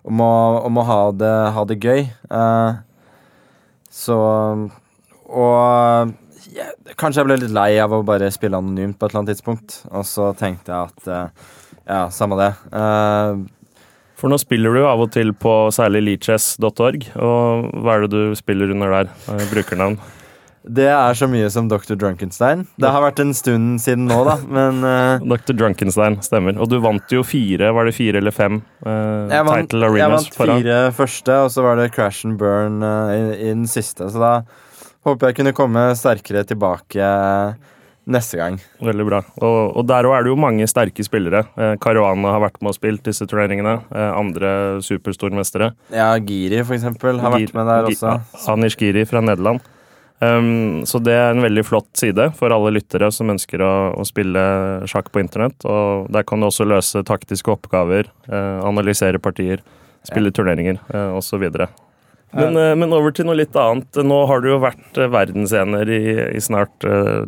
[0.08, 0.32] om å,
[0.68, 2.06] om å ha, det, ha det gøy.
[2.32, 2.80] Uh,
[3.90, 4.16] så
[5.30, 6.12] Og
[6.54, 9.34] yeah, kanskje jeg ble litt lei av å bare spille anonymt på et eller annet
[9.34, 9.80] tidspunkt.
[9.90, 12.52] Og så tenkte jeg at uh, ja, samme det.
[12.72, 13.42] Uh,
[14.20, 18.38] For nå spiller du av og til på særlig leachess.org, og hva er det du
[18.38, 19.14] spiller under der?
[19.52, 20.00] Brukernavn?
[20.64, 21.94] Det er så mye som Dr.
[21.96, 22.66] Drunkenstein.
[22.80, 25.56] Det har vært en stund siden nå, da, men uh, Dr.
[25.56, 26.58] Drunkenstein, stemmer.
[26.60, 30.36] Og du vant jo fire, var det fire eller fem Uh, jeg vant, jeg vant
[30.38, 34.08] fire første, og så var det Crash and Burn uh, i, i den siste.
[34.08, 34.32] Så da
[35.06, 37.56] håper jeg kunne komme sterkere tilbake eh,
[38.10, 38.58] neste gang.
[38.84, 39.22] Veldig bra.
[39.40, 41.44] Og, og der òg er det jo mange sterke spillere.
[41.56, 43.78] Eh, Caruana har vært med og spilt disse turneringene.
[43.88, 44.52] Eh, andre
[44.84, 45.72] superstormestere.
[45.94, 48.18] Ja, Giri, for eksempel, har vært med der også.
[48.52, 49.64] Anish Giri fra Nederland.
[50.20, 54.04] Um, så det er en veldig flott side for alle lyttere som ønsker å, å
[54.04, 54.42] spille
[54.90, 55.64] sjakk på internett.
[55.64, 59.64] Og der kan du også løse taktiske oppgaver, uh, analysere partier,
[60.04, 61.46] spille turneringer uh, osv.
[62.36, 64.02] Men, uh, men over til noe litt annet.
[64.04, 66.04] Nå har du jo vært verdensener i,
[66.36, 66.84] i snart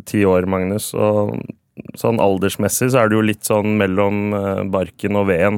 [0.09, 0.93] ti år, Magnus.
[0.93, 1.33] og
[1.97, 4.35] sånn aldersmessig så er du jo litt sånn mellom
[4.69, 5.57] barken og veden,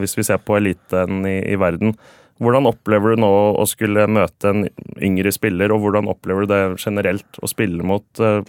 [0.00, 1.94] hvis vi ser på eliten i, i verden.
[2.42, 4.64] Hvordan opplever du nå å skulle møte en
[4.98, 8.40] yngre spiller, og hvordan opplever du det generelt å spille mot uh,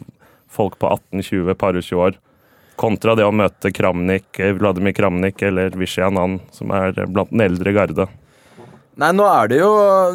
[0.50, 2.18] folk på 18-20, par 20 år,
[2.82, 7.46] kontra det å møte Kramnik, eh, Vladimir Kramnik eller Vishy Anand, som er blant den
[7.46, 8.08] eldre garde?
[8.96, 9.72] Nei, nå er det jo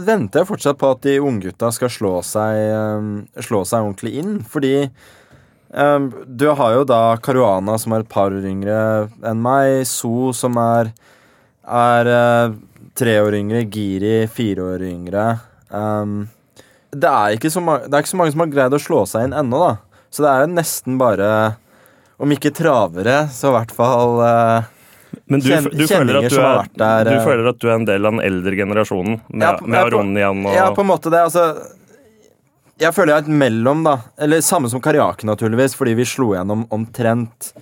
[0.07, 4.39] Venter jeg fortsatt på at de unggutta skal slå seg, um, slå seg ordentlig inn,
[4.45, 4.75] fordi
[5.69, 8.81] um, du har jo da Caruana, som er et par yngre
[9.21, 10.93] enn meg, So, som er
[11.71, 12.09] er
[13.01, 15.27] tre år yngre, Giri fire år yngre.
[15.69, 16.29] Um,
[16.93, 19.29] det, er ikke så det er ikke så mange som har greid å slå seg
[19.29, 20.05] inn ennå, da.
[20.11, 21.27] Så det er jo nesten bare
[22.21, 24.71] Om ikke travere, så i hvert fall uh,
[25.31, 27.87] men du, du, føler at du, er, der, du, eh, føler at du er en
[27.87, 29.21] del av den eldre generasjonen?
[29.29, 31.23] Med, ja, med Aronian og Ja, på en måte det.
[31.29, 31.45] Altså
[32.81, 33.97] Jeg føler jeg er et mellom, da.
[34.19, 37.53] Eller samme som Kariake, naturligvis, fordi vi slo gjennom omtrent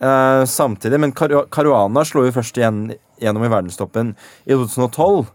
[0.00, 1.00] uh, samtidig.
[1.00, 2.86] Men karuana slo jo først igjen
[3.22, 5.26] gjennom i verdenstoppen i 2012,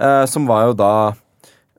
[0.00, 0.94] eh, som var jo da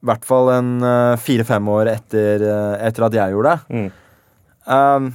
[0.04, 3.78] i hvert fall en uh, fire-fem år etter, uh, etter, at jeg gjorde det.
[4.68, 5.14] Mm.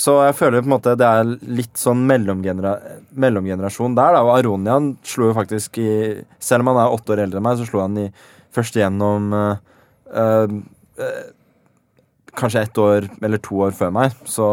[0.00, 2.72] Så jeg føler på en måte det er litt sånn mellomgenera
[3.20, 4.16] mellomgenerasjon der.
[4.16, 5.90] da, og Aronian slo jo faktisk i
[6.40, 8.06] Selv om han er åtte år eldre enn meg, så slo han i
[8.56, 10.56] først gjennom uh,
[12.40, 14.16] Kanskje ett år eller to år før meg.
[14.24, 14.46] Så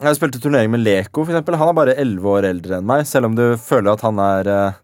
[0.00, 1.58] jeg spilte turnering med Leko, for eksempel.
[1.60, 4.48] Han er bare elleve år eldre enn meg, selv om du føler at han er
[4.48, 4.78] uh,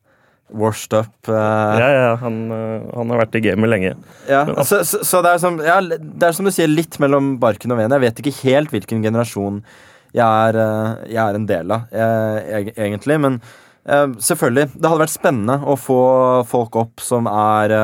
[0.61, 1.15] washed up.
[1.25, 1.33] Uh.
[1.81, 3.95] Ja, ja, han, uh, han, har vært i gamet lenge.
[4.29, 7.37] Ja, så, så, så det, er som, ja, det er som du sier, litt mellom
[7.41, 7.97] barken og veden.
[7.97, 9.63] Jeg vet ikke helt hvilken generasjon
[10.17, 10.57] jeg er,
[11.11, 13.17] jeg er en del av, jeg, egentlig.
[13.21, 13.35] Men
[13.85, 15.99] selvfølgelig, det hadde vært spennende å få
[16.49, 17.75] folk opp som er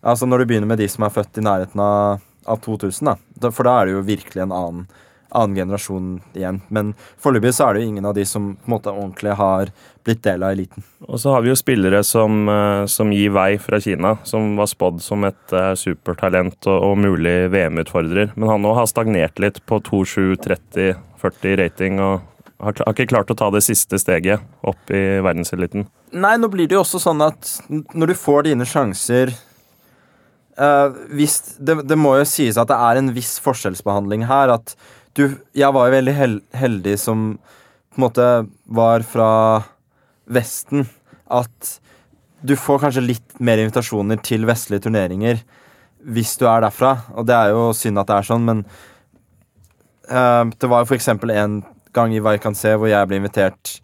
[0.00, 3.50] Altså når du begynner med de som er født i nærheten av, av 2000, da.
[3.52, 4.86] For da er det jo virkelig en annen
[5.30, 6.60] annen generasjon igjen.
[6.68, 9.72] Men foreløpig så er det jo ingen av de som på en måte ordentlig har
[10.04, 10.86] blitt del av eliten.
[11.06, 14.70] Og så har vi jo spillere som, eh, som gir vei fra Kina, som var
[14.70, 18.32] spådd som et uh, supertalent og, og mulig VM-utfordrer.
[18.36, 22.20] Men han nå har stagnert litt på 2-7-30-40 rating og
[22.60, 25.86] har, har, ikke klart å ta det siste steget opp i verdenseliten.
[26.12, 29.32] Nei, nå blir det jo også sånn at når du får dine sjanser
[30.60, 34.52] uh, hvis, det, det må jo sies at det er en viss forskjellsbehandling her.
[34.58, 34.76] at
[35.18, 35.24] du,
[35.56, 36.14] jeg var jo veldig
[36.56, 37.32] heldig som
[37.90, 38.26] på en måte
[38.70, 39.30] var fra
[40.30, 40.86] Vesten.
[41.30, 41.80] At
[42.46, 45.42] du får kanskje litt mer invitasjoner til vestlige turneringer
[46.00, 46.94] hvis du er derfra.
[47.18, 48.62] Og det er jo synd at det er sånn, men
[50.08, 51.10] uh, det var jo f.eks.
[51.12, 51.60] en
[51.96, 53.80] gang i Vaikanse hvor jeg ble invitert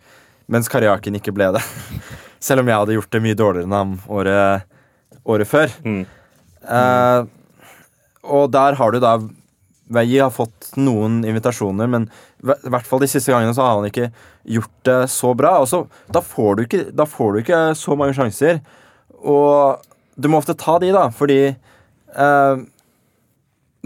[0.52, 1.64] mens Karjakin ikke ble det.
[2.46, 4.66] Selv om jeg hadde gjort det mye dårligere enn ham året,
[5.26, 5.72] året før.
[5.82, 6.04] Mm.
[6.62, 7.26] Uh,
[8.26, 9.16] og der har du da
[9.86, 12.08] Veie har fått noen invitasjoner, men
[12.42, 14.08] i hvert fall de siste gangene så har han ikke
[14.56, 15.56] gjort det så bra.
[15.62, 18.58] Og så, da, får ikke, da, får du ikke, så mange sjanser.
[19.22, 19.84] Og
[20.18, 22.64] du må ofte ta de, da, fordi eh,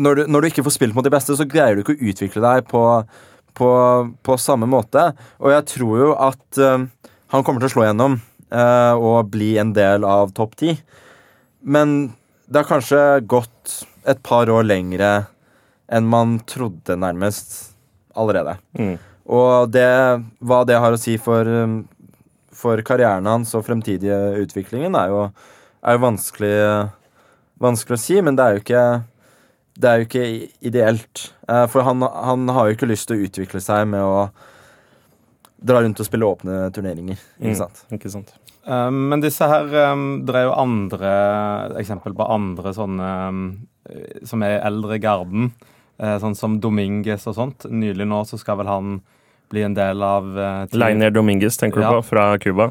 [0.00, 2.10] når, du, når, du, ikke får spilt mot de beste, så greier du ikke å
[2.12, 2.84] utvikle deg på,
[3.60, 3.70] på,
[4.24, 5.10] på samme måte.
[5.42, 6.86] Og jeg tror jo at eh,
[7.34, 8.16] han kommer til å slå gjennom
[8.48, 10.78] eh, og bli en del av topp ti.
[11.60, 12.14] Men
[12.48, 15.10] det har kanskje gått et par år lengre
[15.90, 17.74] enn man trodde, nærmest,
[18.18, 18.56] allerede.
[18.78, 18.96] Mm.
[19.30, 19.86] Og det,
[20.42, 21.82] hva det har å si for, um,
[22.54, 25.22] for karrieren hans og fremtidige utviklingen, er jo,
[25.82, 26.56] er jo vanskelig,
[27.62, 28.84] vanskelig, å si, men det er jo ikke
[29.80, 30.24] det er jo ikke
[30.66, 31.26] ideelt.
[31.48, 34.28] Eh, for han, han, har jo ikke lyst til å utvikle seg med å
[35.60, 37.20] dra rundt og spille åpne turneringer.
[37.38, 37.58] Ikke mm.
[37.58, 37.82] sant?
[37.88, 38.32] Mm, ikke sant?
[38.64, 41.10] Um, men disse her um, Det er jo andre
[41.80, 43.44] eksempel på andre sånne um,
[44.28, 45.50] som er eldre garden.
[46.00, 47.68] Eh, sånn som Dominguez og sånt.
[47.68, 49.00] Nylig nå så skal vel han
[49.52, 50.28] bli en del av
[50.70, 50.78] team.
[50.80, 51.90] Leiner Dominguez, tenker ja.
[51.90, 52.70] du på, fra Cuba?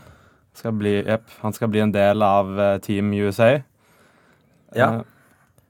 [0.63, 3.59] Yep, han skal bli en del av uh, Team USA.
[4.75, 4.89] Ja.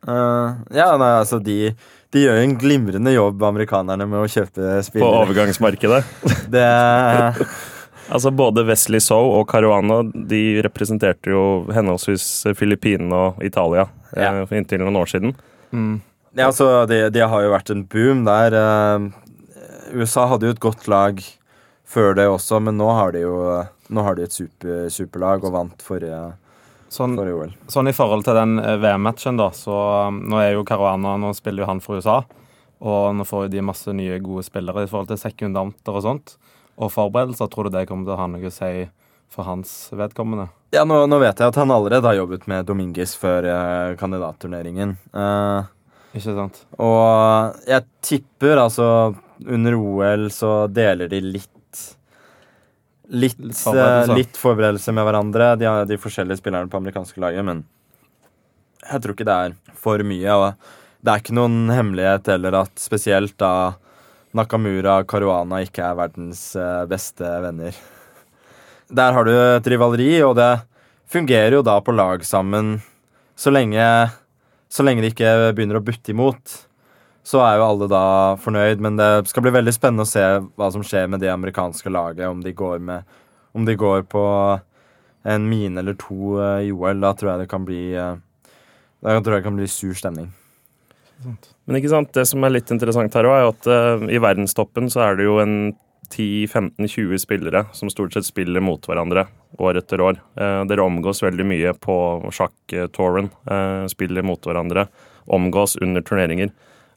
[0.07, 1.73] Uh, ja, nei, altså de,
[2.13, 5.05] de gjør jo en glimrende jobb, amerikanerne, med å kjøpe spillere.
[5.05, 6.01] På overgangsmarkedet.
[6.55, 6.65] det
[8.09, 13.83] Altså Både Wesley So og Caruana de representerte jo henholdsvis Filippinene og Italia
[14.15, 14.31] ja.
[14.31, 15.35] eh, inntil noen år siden.
[15.69, 15.99] Mm.
[16.37, 18.53] Ja, altså, det, det, har jo vært en boom der.
[18.53, 19.09] Uh,
[19.97, 21.21] USA hadde jo et godt lag
[21.89, 23.35] før det også, men nå har de jo
[23.89, 26.19] nå har de et super, superlag og vant forrige,
[26.89, 27.51] Sånn, OL.
[27.69, 29.75] sånn i forhold til den eh, VM-matchen, da, så
[30.09, 32.23] um, nå er jo Caruana Nå spiller jo han for USA,
[32.81, 36.33] og nå får jo de masse nye gode spillere i forhold til sekundanter og sånt.
[36.81, 38.87] Og forberedelser, tror du det kommer til å ha noe å si
[39.29, 40.47] for hans vedkommende?
[40.73, 44.95] Ja, nå, nå vet jeg at han allerede har jobbet med Dominguez før eh, kandidatturneringen.
[45.13, 45.69] Eh,
[46.13, 46.63] Ikke sant?
[46.81, 48.85] og jeg tipper altså
[49.45, 51.47] Under OL så deler de litt
[53.09, 54.37] Litt, Litt forberedelse.
[54.37, 57.63] forberedelse med hverandre, de, de forskjellige spillerne på amerikanske laget, men
[58.85, 60.35] jeg tror ikke det er for mye.
[60.37, 60.53] Og
[61.01, 63.73] det er ikke noen hemmelighet heller at spesielt da
[64.37, 67.73] Nakamura og Caruana ikke er verdens eh, beste venner.
[68.93, 70.51] Der har du et rivaleri, og det
[71.09, 72.75] fungerer jo da på lag sammen
[73.33, 73.81] så lenge,
[74.69, 76.55] så lenge de ikke begynner å butte imot.
[77.25, 78.03] Så er jo alle da
[78.41, 80.23] fornøyd, men det skal bli veldig spennende å se
[80.57, 83.19] hva som skjer med det amerikanske laget, om de går, med,
[83.57, 84.23] om de går på
[85.29, 87.01] en mine eller to eh, i OL.
[87.03, 88.15] Da tror jeg det kan bli eh,
[89.01, 90.29] det kan bli sur stemning.
[91.65, 94.21] Men ikke sant, det som er litt interessant her òg, er jo at uh, i
[94.23, 95.55] verdenstoppen så er det jo en
[96.09, 99.27] 10-15-20 spillere som stort sett spiller mot hverandre
[99.59, 100.19] år etter år.
[100.39, 101.95] Eh, dere omgås veldig mye på
[102.35, 103.29] sjakktouren.
[103.49, 104.87] Eh, spiller mot hverandre.
[105.29, 106.51] Omgås under turneringer.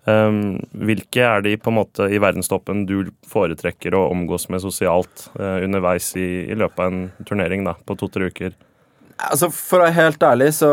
[0.05, 0.31] Eh,
[0.73, 5.63] hvilke er de på en måte i verdenstoppen du foretrekker å omgås med sosialt eh,
[5.67, 8.57] underveis i, i løpet av en turnering da, på to-tre uker?
[9.23, 10.73] Altså, For å være helt ærlig, så,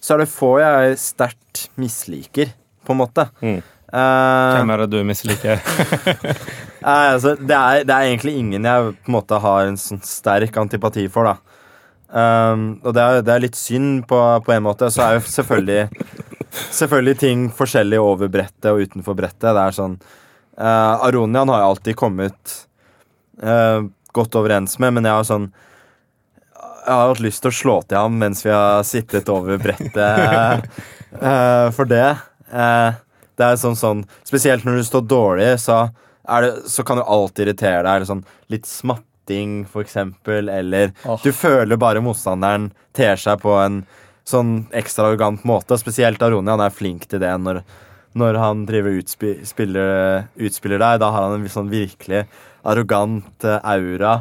[0.00, 2.52] så er det få jeg sterkt misliker,
[2.84, 3.28] på en måte.
[3.40, 3.62] Mm.
[3.94, 5.60] Eh, Hvem er det du misliker?
[6.84, 10.02] Nei, altså, det, er, det er egentlig ingen jeg på en måte har en sånn
[10.04, 11.54] sterk antipati for, da.
[12.14, 14.90] Um, og det er, det er litt synd på, på en måte.
[14.92, 15.88] Så er jo selvfølgelig
[16.54, 19.48] Selvfølgelig ting forskjellig over brettet og utenfor brettet.
[19.48, 22.52] Det er sånn uh, Aronian har jo alltid kommet
[23.42, 23.82] uh,
[24.14, 25.48] godt overens med, men jeg har sånn
[26.54, 30.70] Jeg har hatt lyst til å slå til ham mens vi har sittet over brettet
[31.18, 32.06] uh, for det.
[32.54, 32.94] Uh,
[33.34, 35.88] det er sånn sånn Spesielt når du står dårlig, så,
[36.24, 37.96] det, så kan jo alltid irritere deg.
[37.96, 40.48] Eller sånn litt smatting, for eksempel.
[40.52, 41.20] Eller oh.
[41.22, 43.82] du føler bare motstanderen ter seg på en
[44.28, 45.78] sånn ekstravagant måte.
[45.80, 46.50] Spesielt Aroni.
[46.50, 47.62] Han er flink til det når,
[48.16, 51.02] når han driver utspi, spiller, utspiller deg.
[51.02, 52.24] Da har han en sånn virkelig
[52.64, 54.12] arrogant aura aura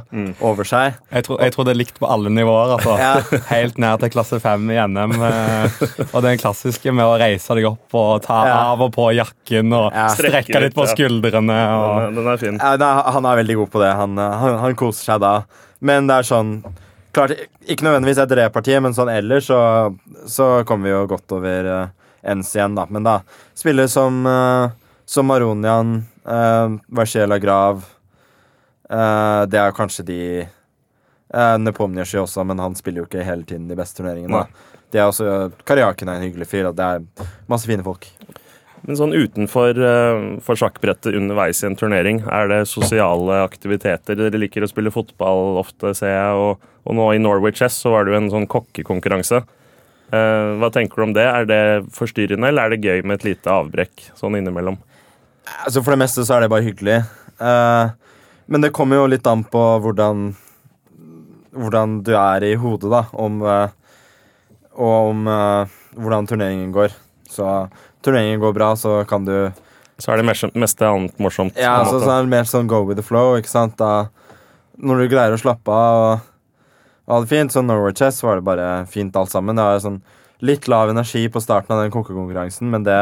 [0.43, 0.97] over seg.
[1.13, 2.75] Jeg tror, jeg tror det er likt på alle nivåer.
[2.77, 2.95] altså.
[2.99, 3.13] Ja.
[3.55, 5.15] Helt ned til klasse fem i NM.
[5.23, 8.59] eh, Og den klassiske med å reise deg opp og ta Ja.
[8.73, 10.07] av og på jakken og Ja.
[10.11, 11.59] strekke litt på skuldrene.
[11.79, 11.99] Og...
[12.07, 12.59] Den, den er fin.
[12.59, 13.93] Han er veldig god på det.
[13.95, 15.35] Han, eh, han, han koser seg da.
[15.83, 16.55] Men det er sånn
[17.13, 17.35] Klart,
[17.69, 19.59] Ikke nødvendigvis et reparti, men sånn ellers så,
[20.25, 21.83] så kommer vi jo godt over uh,
[22.25, 22.87] ens igjen, da.
[22.89, 23.19] Men da
[23.53, 24.73] spiller som, uh,
[25.05, 27.83] som Maronian, uh, Varsela Grav
[28.93, 33.67] eh, Det er kanskje de uh, Nepomniachtchi også, men han spiller jo ikke hele tiden
[33.71, 34.45] de beste turneringene.
[34.93, 38.07] Det er også Karjakin er en hyggelig fyr, og det er masse fine folk.
[38.83, 44.19] Men sånn utenfor uh, sjakkbrettet underveis i en turnering, er det sosiale aktiviteter?
[44.19, 47.95] Dere liker å spille fotball ofte, ser jeg, og, og nå i Norway Chess så
[47.95, 49.41] var det jo en sånn kokkekonkurranse.
[50.13, 51.25] Uh, hva tenker du om det?
[51.25, 51.61] Er det
[51.95, 54.77] forstyrrende, eller er det gøy med et lite avbrekk sånn innimellom?
[55.63, 56.99] Altså For det meste så er det bare hyggelig.
[57.43, 57.91] Eh,
[58.47, 60.33] men det kommer jo litt an på hvordan
[61.53, 63.03] Hvordan du er i hodet, da.
[63.13, 63.73] Om eh,
[64.73, 66.95] Og om eh, hvordan turneringen går.
[67.29, 67.45] Så
[68.01, 69.51] turneringen går bra, så kan du
[70.01, 71.53] Så er det mest, meste annet morsomt.
[71.55, 73.77] Ja, så, så er det mer sånn go with the flow, ikke sant.
[73.77, 74.07] Da,
[74.81, 78.47] når du greier å slappe av og ha det fint, så Norway Chess var det
[78.47, 79.55] bare fint alt sammen.
[79.55, 80.01] Det var sånn
[80.43, 82.97] litt lav energi på starten av den kokkekonkurransen, men det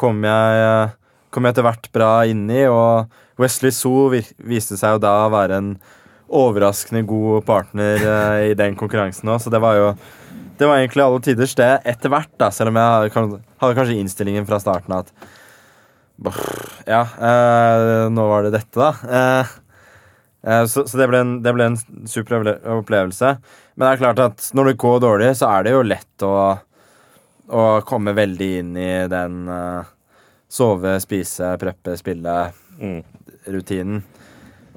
[0.00, 0.90] kom jeg,
[1.34, 3.10] kom jeg etter hvert bra inn i, og
[3.42, 5.72] Wesley Soo viste seg jo da å være en
[6.34, 9.88] overraskende god partner eh, i den konkurransen òg, så det var jo
[10.54, 14.46] det var egentlig alle tiders det etter hvert, da, selv om jeg hadde kanskje innstillingen
[14.46, 15.10] fra starten at
[16.86, 18.92] Ja, eh, nå var det dette, da.
[20.44, 22.36] Eh, så så det, ble en, det ble en super
[22.76, 23.32] opplevelse.
[23.74, 26.34] Men det er klart at når det går dårlig, så er det jo lett å,
[27.48, 29.90] å komme veldig inn i den eh,
[30.50, 34.00] sove, spise, preppe, spille-rutinen.
[34.00, 34.04] Mm.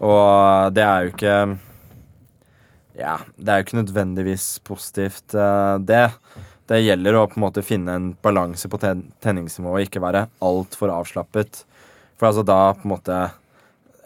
[0.05, 1.37] Og det er jo ikke
[2.97, 6.09] Ja, det er jo ikke nødvendigvis positivt, eh, det.
[6.67, 10.89] Det gjelder å på en måte finne en balanse på ten tenningsnivået ikke være altfor
[10.91, 11.63] avslappet.
[12.17, 13.17] For altså da på en måte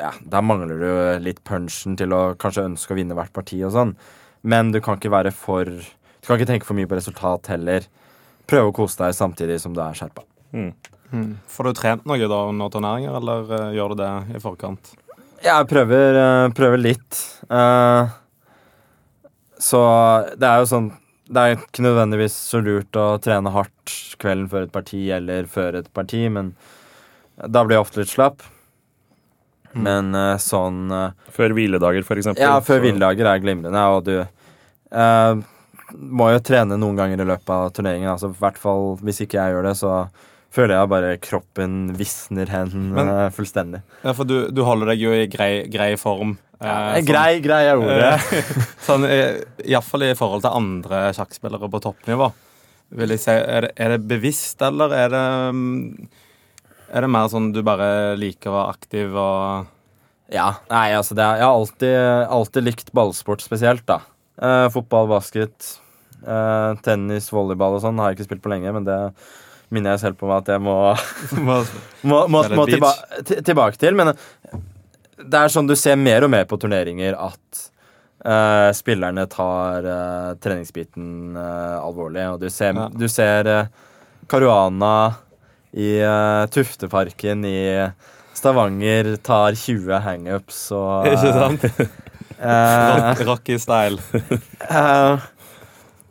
[0.02, 3.72] Ja, da mangler du litt punchen til å kanskje ønske å vinne hvert parti og
[3.76, 3.96] sånn.
[4.42, 7.86] Men du kan ikke være for Du kan ikke tenke for mye på resultat heller.
[8.46, 10.22] Prøve å kose deg samtidig som du er skjerpa.
[10.54, 10.74] Mm.
[11.12, 11.36] Mm.
[11.52, 14.94] Får du trent noe da under turneringer, eller uh, gjør du det i forkant?
[15.42, 17.18] Jeg prøver, eh, prøver litt.
[17.50, 18.12] Uh,
[19.62, 19.82] så
[20.38, 20.92] det er jo sånn
[21.32, 25.78] det er ikke nødvendigvis så lurt å trene hardt kvelden før et parti eller før
[25.80, 26.50] et parti, men
[27.40, 28.44] da blir jeg ofte litt slapp.
[29.72, 30.92] Men eh, sånn
[31.32, 32.44] Før hviledager, for eksempel.
[32.44, 35.40] Ja, før så- hviledager er glimrende, og du eh,
[35.96, 38.12] må jo trene noen ganger i løpet av turneringen.
[38.12, 39.94] Altså, I hvert fall hvis ikke jeg gjør det, så
[40.52, 43.82] føler jeg bare kroppen visner hen Men- eh, fullstendig.
[44.04, 46.38] Ja, for du, du holder deg jo i grei, grei form.
[46.60, 48.14] eh, sånn- grei, grei er ordet.
[48.34, 48.54] Eh,
[48.88, 49.06] sånn,
[49.66, 52.32] Iallfall i forhold til andre sjakkspillere på toppnivå.
[52.92, 56.08] Vil jeg si, er, det, er det bevisst, eller er det mm,
[56.92, 59.70] Er det mer sånn du bare liker å være aktiv og
[60.36, 61.96] Ja, nei, altså det Jeg har alltid,
[62.36, 64.02] alltid likt ballsport spesielt, da.
[64.42, 65.78] Eh, fotball, basket,
[66.28, 69.00] eh, tennis, volleyball og sånn har jeg ikke spilt på lenge, men det
[69.72, 70.76] minner jeg selv på meg at jeg må,
[71.48, 71.58] må,
[72.04, 72.92] må, må, må tilba
[73.26, 73.96] tilbake til.
[73.98, 74.14] Men
[75.22, 77.68] det er sånn du ser mer og mer på turneringer at
[78.22, 82.22] Uh, spillerne tar uh, treningsbiten uh, alvorlig.
[82.30, 82.84] Og du ser, Ja.
[82.94, 83.72] du ser eh,
[84.30, 85.16] Caruana
[85.74, 87.56] i eh, Tufteparken i
[88.38, 91.66] Stavanger tar 20 hangups og Ikke sant?
[92.38, 93.10] eh,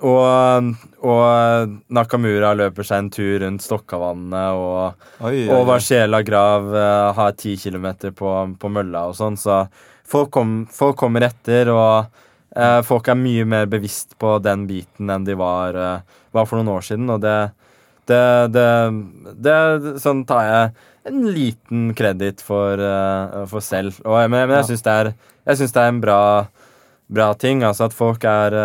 [0.07, 0.71] og,
[1.05, 7.37] og Nakamura løper seg en tur rundt Stokkavannet, og, Oi, og Varsela Grav uh, har
[7.39, 9.63] ti kilometer på, på mølla og sånn, så
[10.11, 12.09] folk, kom, folk kommer etter, og
[12.57, 16.61] uh, folk er mye mer bevisst på den biten enn de var, uh, var for
[16.61, 17.37] noen år siden, og det,
[18.11, 18.23] det,
[18.57, 18.69] det,
[19.45, 19.59] det
[20.03, 20.71] Sånn tar jeg
[21.11, 22.77] en liten kreditt for,
[23.49, 23.97] for selv.
[24.05, 25.13] Og, men, men jeg syns det, er-
[25.49, 26.19] jeg synes det er en bra,
[27.09, 28.57] bra ting, altså at folk er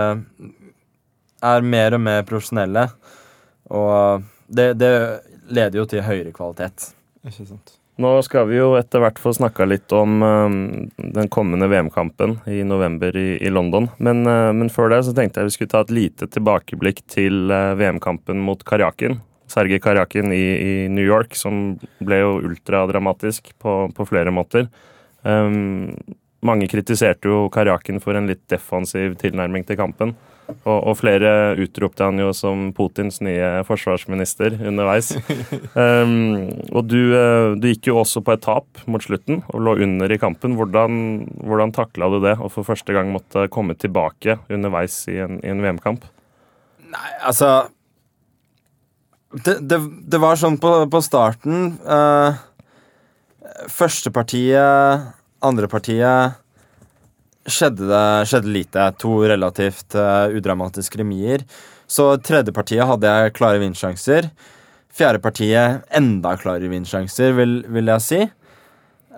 [1.54, 2.88] er mer og mer profesjonelle.
[3.74, 4.92] Og det, det
[5.50, 6.92] leder jo til høyere kvalitet.
[7.26, 7.76] Ikke sant.
[7.96, 10.56] Nå skal vi jo etter hvert få snakka litt om eh,
[11.16, 13.88] den kommende VM-kampen i november i, i London.
[14.04, 17.54] Men, uh, men før det så tenkte jeg vi skulle ta et lite tilbakeblikk til
[17.54, 19.22] uh, VM-kampen mot Karjakin.
[19.48, 24.68] Sergej Karjakin i, i New York, som ble jo ultradramatisk på, på flere måter.
[25.24, 25.94] Um,
[26.46, 30.18] mange kritiserte jo Karjakin for en litt defensiv tilnærming til kampen.
[30.46, 31.30] Og, og flere
[31.62, 35.12] utropte han jo som Putins nye forsvarsminister underveis.
[35.74, 39.78] Um, og du, eh, du gikk jo også på et tap mot slutten og lå
[39.86, 40.58] under i kampen.
[40.60, 41.00] Hvordan,
[41.42, 45.66] hvordan takla du det å for første gang måtte komme tilbake underveis i en, en
[45.66, 46.06] VM-kamp?
[46.86, 47.72] Nei, altså
[49.36, 52.38] Det, det, det var sånn på, på starten uh,
[53.74, 55.10] Første partiet,
[55.44, 56.38] andre partiet
[57.50, 58.86] skjedde det skjedde lite.
[59.02, 61.46] To relativt uh, udramatiske remier.
[61.88, 64.32] Så tredje partiet hadde jeg klare vinsjanser.
[64.96, 68.20] Fjerde partiet enda klarere vinsjanser, vil, vil jeg si.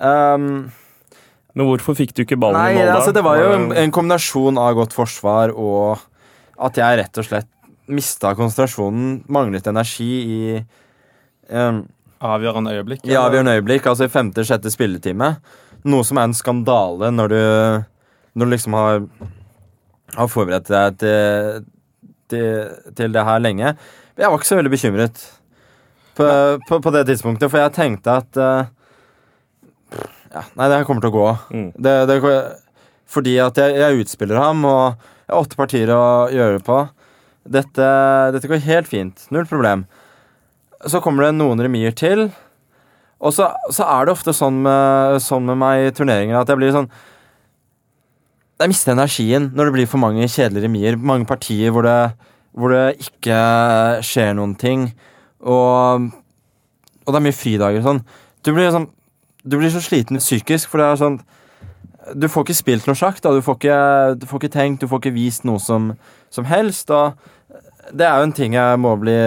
[0.02, 0.68] Um,
[1.58, 2.96] Men hvorfor fikk du ikke ballen Nei, i mål da?
[3.00, 6.04] altså det var jo en, en kombinasjon av godt forsvar og
[6.62, 7.50] at jeg rett og slett
[7.90, 10.40] mista konsentrasjonen, manglet energi i
[11.50, 11.86] um,
[12.18, 13.06] Avgjørende øyeblikk.
[13.06, 15.36] i avgjørende øyeblikk, altså i femte-sjette spilletime.
[15.88, 17.42] Noe som er en skandale når du,
[18.38, 19.02] når du liksom har,
[20.14, 21.66] har forberedt deg til,
[22.30, 23.74] til, til det her lenge.
[24.18, 25.24] Jeg var ikke så veldig bekymret
[26.18, 26.28] på,
[26.70, 28.70] på, på det tidspunktet, for jeg tenkte at uh,
[30.34, 31.28] ja, Nei, det her kommer til å gå.
[31.54, 31.68] Mm.
[31.82, 32.18] Det, det,
[33.08, 34.82] fordi at jeg, jeg utspiller ham, og
[35.28, 36.82] jeg har åtte partier å gjøre på.
[37.48, 37.88] Dette,
[38.36, 39.28] dette går helt fint.
[39.32, 39.86] Null problem.
[40.86, 42.28] Så kommer det noen remier til.
[43.24, 46.60] Og så, så er det ofte sånn med, sånn med meg i turneringer at jeg
[46.60, 46.90] blir sånn
[48.58, 50.98] Jeg mister energien når det blir for mange kjedelige remier.
[50.98, 51.98] Mange partier hvor det,
[52.58, 53.38] hvor det ikke
[54.06, 54.88] skjer noen ting.
[55.46, 56.08] Og,
[57.06, 58.04] og det er mye fridager og sånn.
[58.46, 58.90] Du blir sånn
[59.48, 61.20] Du blir så sliten psykisk, for det er sånn
[62.20, 63.22] Du får ikke spilt noe sjakk.
[63.22, 63.80] Du får ikke,
[64.18, 65.92] du får ikke tenkt, du får ikke vist noe som,
[66.34, 66.90] som helst.
[66.90, 69.18] Og det er jo en ting jeg må bli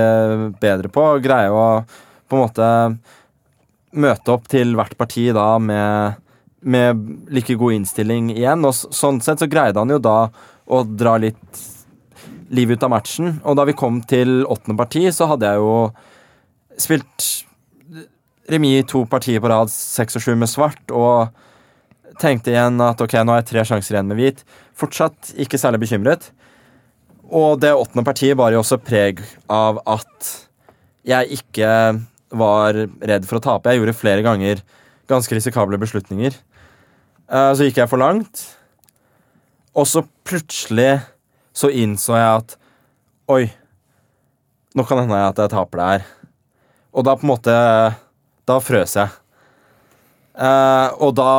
[0.60, 1.06] bedre på.
[1.22, 1.84] Greie å
[2.30, 2.66] på en måte
[4.00, 6.18] møte opp til hvert parti da med,
[6.60, 8.64] med like god innstilling igjen.
[8.66, 10.30] Og sånn sett så greide han jo da
[10.70, 11.62] å dra litt
[12.50, 13.38] liv ut av matchen.
[13.44, 15.76] Og da vi kom til åttende parti, så hadde jeg jo
[16.80, 17.28] spilt
[18.50, 21.30] remis to partier på rad, seks og sju med svart, og
[22.20, 24.44] tenkte igjen at ok, nå har jeg tre sjanser igjen med hvit.
[24.76, 26.30] Fortsatt ikke særlig bekymret.
[27.30, 30.32] Og det åttende partiet bar jo også preg av at
[31.06, 31.70] jeg ikke
[32.40, 33.70] var redd for å tape.
[33.70, 34.62] Jeg gjorde flere ganger
[35.10, 36.34] ganske risikable beslutninger.
[37.30, 38.42] Eh, Så gikk jeg for langt.
[39.78, 41.00] Og så plutselig
[41.54, 42.56] så innså jeg at
[43.30, 43.44] Oi,
[44.74, 46.06] nå kan det hende at jeg taper det her.
[46.90, 47.54] Og da på en måte
[48.48, 49.12] Da frøs jeg.
[50.34, 51.30] Eh, og da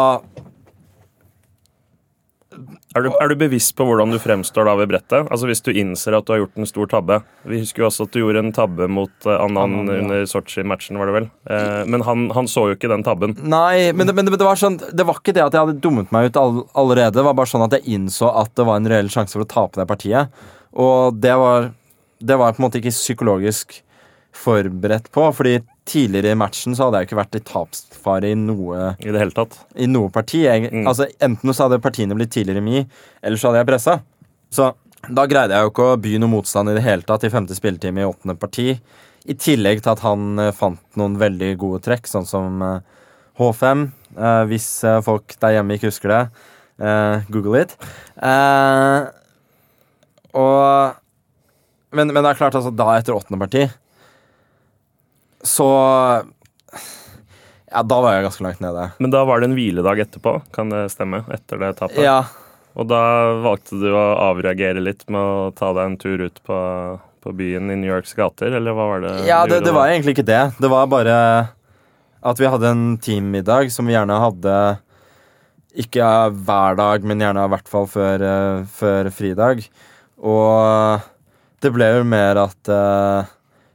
[2.91, 5.29] Er du, er du bevisst på hvordan du fremstår da ved brettet?
[5.31, 7.21] Altså Hvis du innser at du har gjort en stor tabbe.
[7.47, 10.01] Vi husker jo også at du gjorde en tabbe mot uh, Annan Annan, ja.
[10.03, 11.27] under Sotsji-matchen, var det vel.
[11.47, 13.37] Eh, men han, han så jo ikke den tabben.
[13.39, 15.83] Nei, men, det, men det, det var sånn Det var ikke det at jeg hadde
[15.83, 17.15] dummet meg ut all, allerede.
[17.15, 19.51] Det var bare sånn at jeg innså at det var en reell sjanse for å
[19.55, 20.43] tape det partiet.
[20.75, 21.71] Og det var
[22.19, 23.79] Det var jeg på en måte ikke psykologisk
[24.35, 28.91] forberedt på, fordi tidligere i matchen så hadde jeg ikke vært i tapsfare i noe
[29.01, 29.57] I det hele tatt.
[29.75, 30.43] i noe parti.
[30.45, 30.86] Jeg, Mm.
[30.88, 32.86] altså, enten så hadde partiene blitt tidligere mi,
[33.23, 33.95] eller så hadde jeg pressa.
[34.51, 34.73] Så
[35.09, 37.55] da greide jeg jo ikke å by noe motstand i det hele tatt i femte
[37.57, 38.79] spilletime i åttende parti.
[39.25, 42.79] I tillegg til at han eh, fant noen veldig gode trekk, sånn som eh,
[43.39, 43.91] H5.
[44.17, 46.23] eh, hvis eh, folk der hjemme ikke husker det,
[47.29, 47.75] google it.
[50.34, 50.95] Og
[51.91, 53.65] men, men det er klart, altså, da etter åttende parti
[55.43, 55.67] så
[57.71, 58.89] Ja, da var jeg ganske langt nede.
[58.99, 61.21] Men da var det en hviledag etterpå, kan det stemme?
[61.31, 62.01] Etter det tapet?
[62.03, 62.25] Ja,
[62.75, 62.99] Og da
[63.43, 66.57] valgte du å avreagere litt med å ta deg en tur ut på,
[67.23, 69.15] på byen i New Yorks gater, eller hva var det?
[69.27, 70.43] Ja, det, det var egentlig ikke det.
[70.59, 71.15] Det var bare
[72.21, 74.55] at vi hadde en teammiddag som vi gjerne hadde
[75.81, 76.07] ikke
[76.45, 79.63] hver dag, men gjerne i hvert fall før, eh, før fridag.
[80.19, 80.99] Og
[81.63, 83.31] det ble jo mer at eh,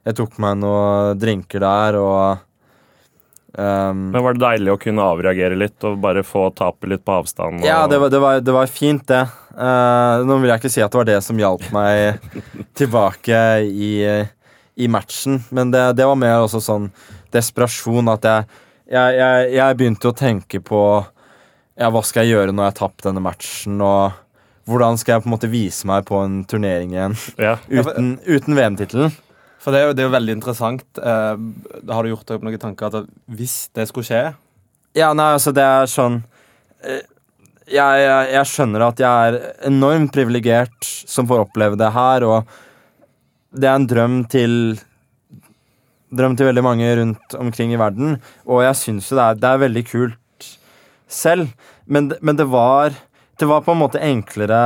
[0.07, 2.45] jeg tok meg noen drinker der og
[3.59, 7.17] um, Men var det deilig å kunne avreagere litt og bare få tapet litt på
[7.17, 7.61] avstand?
[7.61, 7.67] Og...
[7.67, 9.25] Ja, det var, det var, det var fint, det.
[9.57, 12.31] Uh, nå vil jeg ikke si at det var det som hjalp meg
[12.79, 13.91] tilbake i,
[14.79, 16.91] i matchen, men det, det var mer også sånn
[17.35, 18.63] desperasjon at jeg,
[18.95, 20.83] jeg, jeg, jeg begynte å tenke på
[21.77, 24.23] ja, hva skal jeg gjøre når jeg har tapt denne matchen, og
[24.71, 27.59] hvordan skal jeg på en måte vise meg på en turnering igjen Ja.
[27.69, 29.15] uten, uten VM-tittelen?
[29.67, 30.85] For det er, jo, det er jo veldig interessant.
[30.95, 31.39] Eh,
[31.91, 34.23] har du gjort deg opp noen tanker at hvis det skulle skje
[34.95, 36.21] Ja, nei, altså det er sånn
[36.87, 37.03] eh,
[37.67, 42.47] jeg, jeg, jeg skjønner at jeg er enormt privilegert som får oppleve det her, og
[43.59, 44.55] det er en drøm til
[46.17, 49.49] Drøm til veldig mange rundt omkring i verden, og jeg syns jo det er, det
[49.51, 50.47] er veldig kult
[51.11, 51.51] selv,
[51.91, 52.95] men, men det var
[53.37, 54.61] Det var på en måte enklere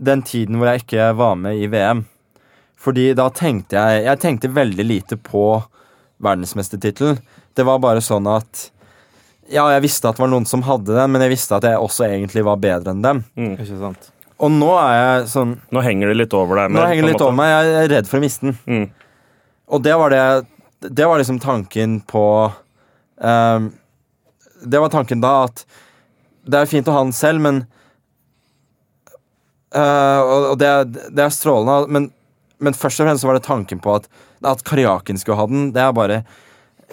[0.00, 2.08] den tiden hvor jeg ikke var med i VM.
[2.78, 5.62] Fordi da tenkte jeg Jeg tenkte veldig lite på
[6.22, 7.18] verdensmestertittelen.
[7.54, 8.68] Det var bare sånn at
[9.48, 11.80] Ja, jeg visste at det var noen som hadde den, men jeg visste at jeg
[11.80, 13.24] også egentlig var bedre enn dem.
[13.38, 13.54] Mm.
[13.56, 14.10] Ikke sant?
[14.38, 16.74] Og nå er jeg sånn Nå henger det litt over deg.
[16.74, 17.30] Nå henger det litt måte.
[17.30, 17.50] over meg.
[17.54, 18.58] Jeg er redd for å miste den.
[18.68, 18.86] Mm.
[19.68, 20.24] Og det var det
[20.94, 22.24] Det var liksom tanken på
[23.16, 23.72] um,
[24.62, 25.66] Det var tanken da at
[26.48, 27.58] det er fint å ha den selv, men
[29.76, 30.70] uh, Og, det,
[31.12, 32.06] det er strålende, men,
[32.64, 34.08] men først og fremst var det tanken på at,
[34.46, 35.70] at Karjakin skulle ha den.
[35.74, 36.22] Det er bare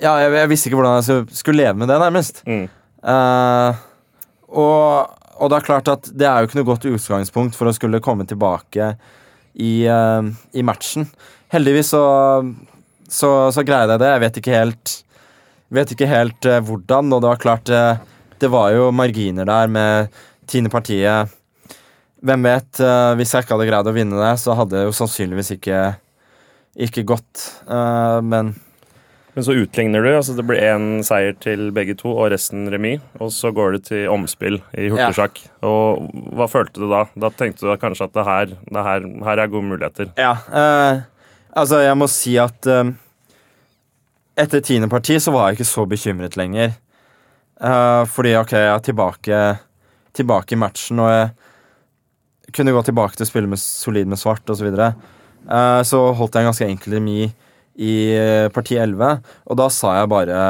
[0.02, 2.42] Ja, jeg, jeg visste ikke hvordan jeg skulle, leve med det, nærmest.
[2.44, 2.66] Mm.
[3.00, 3.78] Uh,
[4.52, 7.76] og, og det er klart at det er jo ikke noe godt utgangspunkt for å
[7.76, 8.90] skulle komme tilbake
[9.56, 11.08] i, uh, i matchen.
[11.54, 12.04] Heldigvis så,
[13.08, 14.12] så, så greide jeg det.
[14.12, 15.00] Jeg vet ikke helt
[15.74, 17.72] Vet ikke helt uh, hvordan, og det var klart
[18.40, 21.32] Det var jo marginer der med tiendepartiet.
[22.26, 22.80] Hvem vet?
[22.82, 25.82] eh, hvis jeg ikke hadde greid å vinne det, så hadde det jo sannsynligvis ikke,
[26.88, 27.44] ikke gått.
[27.70, 28.56] Eh, men
[29.36, 30.10] Men så utligner du.
[30.16, 33.02] altså Det blir én seier til begge to, og resten remis.
[33.20, 35.42] Og så går det til omspill i hurtigsjakk.
[35.68, 36.06] Og
[36.40, 37.02] hva følte du da?
[37.20, 40.14] Da tenkte du kanskje at det her, det her, her er gode muligheter.
[40.18, 41.02] Ja, eh,
[41.54, 42.94] altså jeg må si at eh,
[44.40, 46.74] etter tiende parti så var jeg ikke så bekymret lenger.
[47.62, 49.44] Eh, fordi ok, jeg er tilbake,
[50.16, 51.30] tilbake i matchen, og jeg
[52.56, 54.62] kunne gå tilbake til å spille med solid med svart osv.
[54.62, 54.94] Så, videre.
[55.50, 57.34] uh, så holdt jeg en ganske enkel remis
[57.76, 60.42] i eh, parti 11, og da sa jeg bare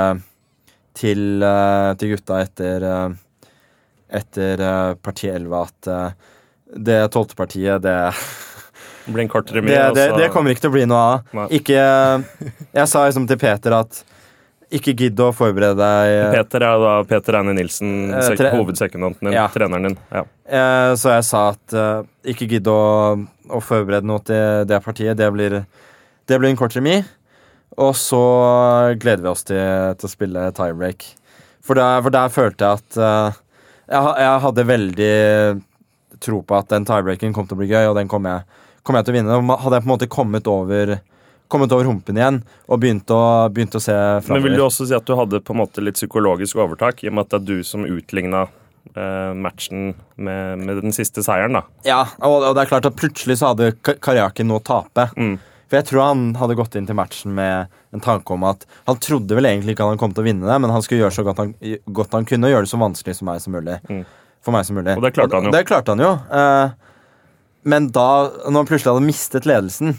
[0.96, 3.48] til, eh, til gutta etter, eh,
[4.22, 6.34] etter eh, parti 11 at eh,
[6.86, 7.98] det tolvte partiet, det
[9.06, 9.32] blir en
[9.66, 11.42] det, det, det kommer ikke til å bli noe av.
[11.54, 14.02] Ikke Jeg sa liksom til Peter at
[14.74, 16.34] ikke gidd å forberede deg.
[16.34, 19.48] Peter er da Peter Eine Nilsen, Eh, tre- hovedsekundanten din, Ja.
[19.48, 19.98] treneren din.
[20.12, 20.24] Ja.
[20.48, 22.04] Eh, Så jeg sa at eh,
[22.34, 25.16] ikke gidd å, å forberede noe til det partiet.
[25.18, 25.66] Det blir,
[26.28, 27.06] det blir en kort remis.
[27.78, 31.04] Og så gleder vi oss til, til å spille tiebreak.
[31.62, 33.32] For der, for der følte jeg at eh,
[33.90, 35.64] jeg, jeg hadde veldig
[36.24, 38.42] tro på at den tiebreaken kom til å bli gøy, og den kom jeg,
[38.84, 39.58] kom jeg til å vinne.
[39.60, 40.96] Hadde jeg på en måte kommet over
[41.48, 43.20] Kommet over humpen igjen og begynt å,
[43.54, 43.94] begynt å se
[44.28, 47.10] Men vil du også si at du hadde på en måte litt psykologisk overtak, i
[47.12, 48.48] og med at det er du som utligna
[48.96, 51.62] eh, matchen med, med den siste seieren, da?
[51.86, 55.06] Ja, og, og det er klart at plutselig så hadde Ka- Karjakin noe å tape.
[55.20, 55.36] Mm.
[55.70, 59.00] For jeg tror han hadde gått inn til matchen med en tanke om at han
[59.02, 61.24] trodde vel egentlig ikke han kom til å vinne det, men han skulle gjøre så
[61.26, 61.54] godt han,
[61.90, 63.78] godt han kunne og gjøre det så vanskelig som meg som mulig.
[63.90, 64.04] Mm.
[64.46, 64.94] for meg som mulig.
[64.98, 65.54] Og det klarte han jo.
[65.56, 66.12] Det klarte han jo.
[66.42, 66.76] Eh,
[67.66, 68.10] men da,
[68.46, 69.96] når han plutselig hadde mistet ledelsen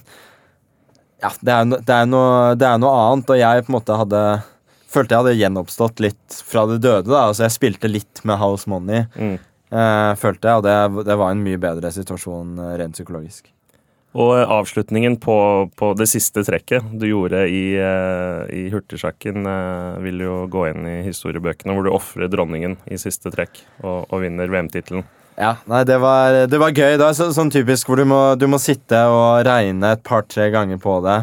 [1.23, 3.79] Ja, det er, no, det, er noe, det er noe annet, og jeg på en
[3.79, 4.23] måte hadde
[4.97, 7.09] Følte jeg hadde gjenoppstått litt fra det døde.
[7.11, 9.35] da, altså Jeg spilte litt med House Money, Mm.
[9.75, 13.51] eh, følte jeg, og det, det var en mye bedre situasjon eh, rent psykologisk.
[14.17, 15.37] Og eh, avslutningen på,
[15.77, 19.43] på det siste trekket du gjorde i, eh, i hurtigsjakken,
[20.07, 24.23] vil jo gå inn i historiebøkene, hvor du ofrer dronningen i siste trekk og, og
[24.23, 25.05] vinner VM-tittelen.
[25.37, 26.97] Ja, nei, det var, det var gøy.
[26.97, 30.49] Det er så, sånn typisk hvor du må, du må sitte og regne et par-tre
[30.55, 31.19] ganger på det.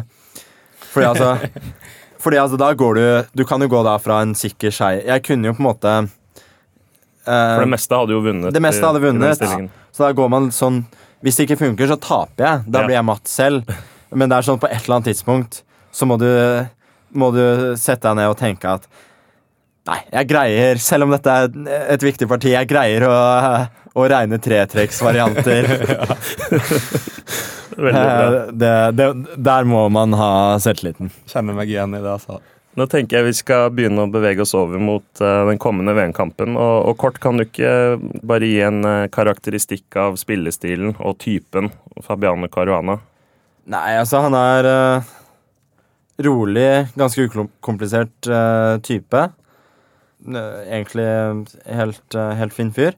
[0.92, 1.32] Fordi altså
[2.24, 3.02] Fordi altså, da går du
[3.36, 4.92] Du kan jo gå da fra en sikker skei.
[5.04, 8.54] Jeg kunne jo på en måte eh, For det meste hadde jo vunnet.
[8.54, 9.42] Det meste hadde vunnet.
[9.42, 9.58] ja.
[9.94, 10.84] Så da går man sånn
[11.24, 12.64] Hvis det ikke funker, så taper jeg.
[12.70, 13.74] Da blir jeg matt selv.
[14.14, 15.62] Men det er sånn på et eller annet tidspunkt
[15.94, 16.26] så må du,
[17.14, 17.42] må du
[17.78, 18.88] sette deg ned og tenke at
[19.84, 21.50] Nei, jeg greier, selv om dette er
[21.92, 23.16] et viktig parti, jeg greier å,
[23.92, 25.68] å regne tretrekksvarianter.
[27.76, 28.24] Veldig bra.
[28.24, 30.32] Eh, det, det, der må man ha
[30.62, 31.10] selvtilliten.
[31.30, 32.40] Kjenner meg igjen i det, altså.
[32.74, 36.56] Nå tenker jeg vi skal begynne å bevege oss over mot eh, den kommende VM-kampen.
[36.58, 37.74] Og, og kort, kan du ikke
[38.26, 41.70] bare gi en eh, karakteristikk av spillestilen og typen
[42.06, 42.98] Fabiano Caruana?
[43.70, 45.12] Nei, altså, han er uh,
[46.24, 46.68] rolig,
[47.00, 48.28] ganske ukomplisert
[48.84, 49.22] type.
[50.24, 51.04] Eh, egentlig
[51.68, 52.96] helt, uh, helt fin fyr.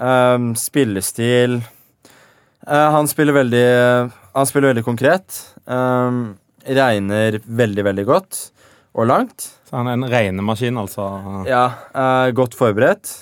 [0.00, 1.58] Um, spillestil
[2.64, 3.66] uh, Han spiller veldig
[4.32, 5.36] Han spiller veldig konkret.
[5.66, 8.40] Um, regner veldig, veldig godt
[8.90, 9.46] og langt.
[9.68, 11.06] Så han er en regnemaskin, altså.
[11.46, 13.12] Ja, Uh, godt forberedt.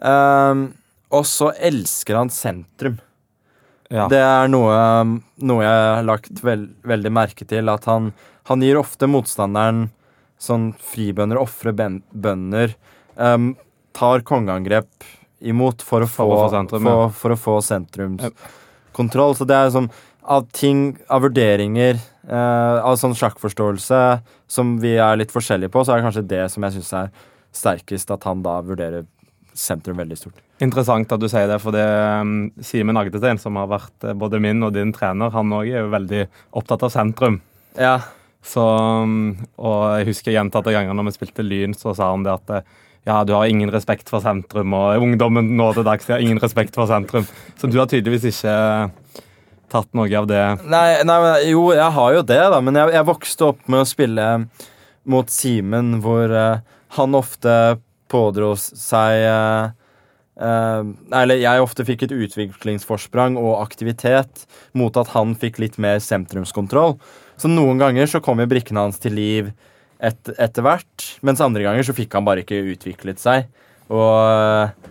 [0.00, 0.72] Um,
[1.12, 2.96] og så elsker han sentrum.
[3.92, 4.06] Ja.
[4.08, 4.74] Det er noe,
[5.44, 7.68] noe jeg har lagt veld, veldig merke til.
[7.68, 8.14] At han,
[8.48, 9.90] han gir ofte motstanderen
[10.42, 12.76] sånn fribønder, ofre bønder.
[13.16, 13.52] Um,
[13.94, 15.06] tar kongeangrep
[15.42, 16.94] imot for å få, For å få sentrum, ja.
[16.94, 19.36] for, for å få sentrumskontroll.
[19.38, 19.90] Så det er sånn
[20.22, 24.02] av ting, av vurderinger, eh, av sånn sjakkforståelse
[24.50, 27.10] som vi er litt forskjellige på, så er det kanskje det som jeg syns er
[27.52, 29.04] sterkest, at han da vurderer
[29.52, 30.38] sentrum veldig stort.
[30.62, 34.40] Interessant at du sier det, for det um, Simen Agdestein, som har vært eh, både
[34.40, 36.24] min og din trener, han òg er jo veldig
[36.62, 37.42] opptatt av sentrum.
[37.76, 37.98] Ja,
[38.42, 42.32] Så, um, og jeg husker gjentatte ganger når vi spilte Lyn, så sa han det
[42.34, 42.72] at eh,
[43.06, 46.76] ja, du har ingen respekt for sentrum, og ungdommen nå til dags har ingen respekt
[46.78, 47.26] for sentrum.
[47.58, 48.56] Så du har tydeligvis ikke
[49.72, 50.42] tatt noe av det.
[50.70, 51.18] Nei, nei,
[51.50, 52.60] jo, jeg har jo det, da.
[52.64, 54.26] Men jeg, jeg vokste opp med å spille
[55.10, 56.60] mot Simen, hvor uh,
[56.98, 57.54] han ofte
[58.12, 59.72] pådro seg uh,
[60.38, 60.82] uh,
[61.16, 64.44] Eller jeg ofte fikk et utviklingsforsprang og aktivitet
[64.78, 66.98] mot at han fikk litt mer sentrumskontroll.
[67.42, 69.50] Så noen ganger så kom jo brikkene hans til liv
[70.02, 73.48] et, etter hvert, mens andre ganger så fikk han bare ikke utviklet seg.
[73.90, 74.90] Og eh,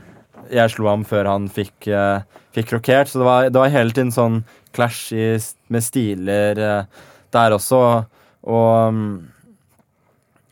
[0.52, 2.24] jeg slo ham før han fikk, uh,
[2.56, 4.41] fikk rokert, så det var, det var hele tiden sånn
[4.76, 5.38] clash i,
[5.72, 7.80] med stiler uh, der også.
[8.52, 9.02] Og um,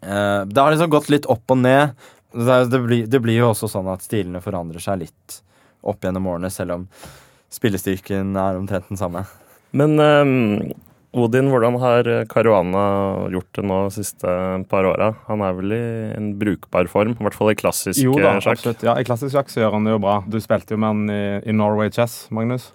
[0.05, 1.95] uh, det har liksom gått litt opp og ned.
[2.31, 5.41] Det, det, blir, det blir jo også sånn at stilene forandrer seg litt
[5.83, 6.87] opp gjennom årene, selv om
[7.51, 9.25] spillestyrken er omtrent den samme.
[9.75, 10.75] Men eh,
[11.09, 12.81] Odin, hvordan har Caruana
[13.33, 14.33] gjort det nå de siste
[14.69, 15.07] par åra?
[15.25, 15.81] Han er vel i
[16.13, 18.59] en brukbar form, i hvert fall i klassisk Jo da, eh, sjakk.
[18.59, 18.83] absolutt.
[18.85, 20.19] Ja, I klassisk sjakk så gjør han det jo bra.
[20.29, 22.69] Du spilte jo med han i, i Norway Chess, Magnus.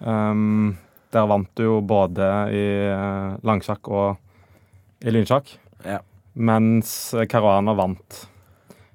[0.00, 0.76] Um,
[1.10, 4.20] der vant du jo både i eh, langsjakk og
[5.00, 5.56] i lynsjakk.
[5.88, 6.02] Ja.
[6.36, 8.26] Mens Caruana vant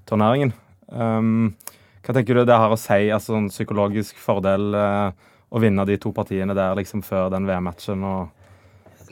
[0.06, 0.54] turneringen.
[0.94, 1.56] Um,
[2.06, 5.10] hva tenker du det har å si, altså sånn psykologisk fordel uh,
[5.50, 8.06] å vinne de to partiene der liksom før den VM-matchen?
[8.06, 8.35] og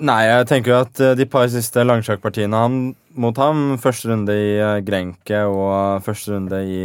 [0.02, 2.78] Nei, jeg tenker jo at eh, de par siste langsjakkpartiene han,
[3.14, 6.80] mot ham, første runde i eh, Grenke og første runde i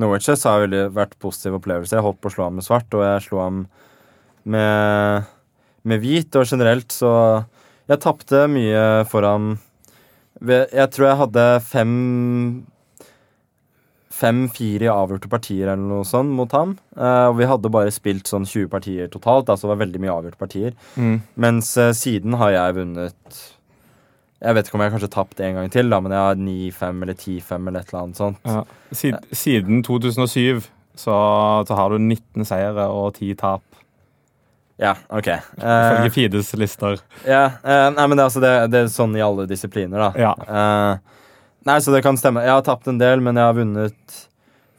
[0.00, 1.98] Norwich, så har veldig vært positive opplevelser.
[1.98, 3.62] Jeg holdt på å slå ham med svart, og jeg slo ham
[4.50, 5.30] med,
[5.86, 6.34] med hvit.
[6.40, 7.12] Og generelt så
[7.90, 9.56] Jeg tapte mye for ham.
[10.46, 11.94] Jeg tror jeg hadde fem
[14.20, 16.74] Fem-fire avgjorte partier eller noe sånt mot ham.
[16.92, 20.16] Uh, og vi hadde bare spilt sånn 20 partier totalt, altså det var veldig mye
[20.18, 20.74] avgjorte partier.
[21.40, 23.38] Mens uh, siden har jeg vunnet
[24.40, 26.38] Jeg vet ikke om jeg har kanskje tapt en gang til, da, men jeg har
[26.40, 28.44] 9-5 eller 10-5 eller et eller annet sånt.
[28.48, 28.62] Ja.
[28.92, 30.68] Siden, siden 2007
[31.00, 31.16] så,
[31.68, 33.62] så har du 19 seire og 10 tap,
[34.80, 35.28] Ja, ok.
[35.60, 37.00] Ifølge uh, Fides lister.
[37.28, 40.10] ja, eh, nei, men det, altså, det, det er sånn i alle disipliner, da.
[40.16, 40.32] Ja.
[41.68, 42.42] Nei, så det kan stemme.
[42.46, 44.16] Jeg har tapt en del, men jeg har vunnet,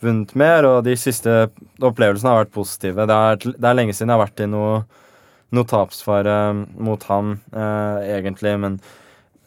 [0.02, 1.36] vunnet mer, og de siste
[1.84, 3.06] opplevelsene har vært positive.
[3.10, 4.80] Det er, det er lenge siden jeg har vært i noe,
[5.54, 6.38] noe tapsfare
[6.82, 8.80] mot han, eh, egentlig, men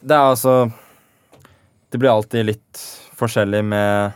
[0.04, 0.54] det er altså
[1.90, 2.80] Det blir alltid litt
[3.16, 4.12] forskjellig med,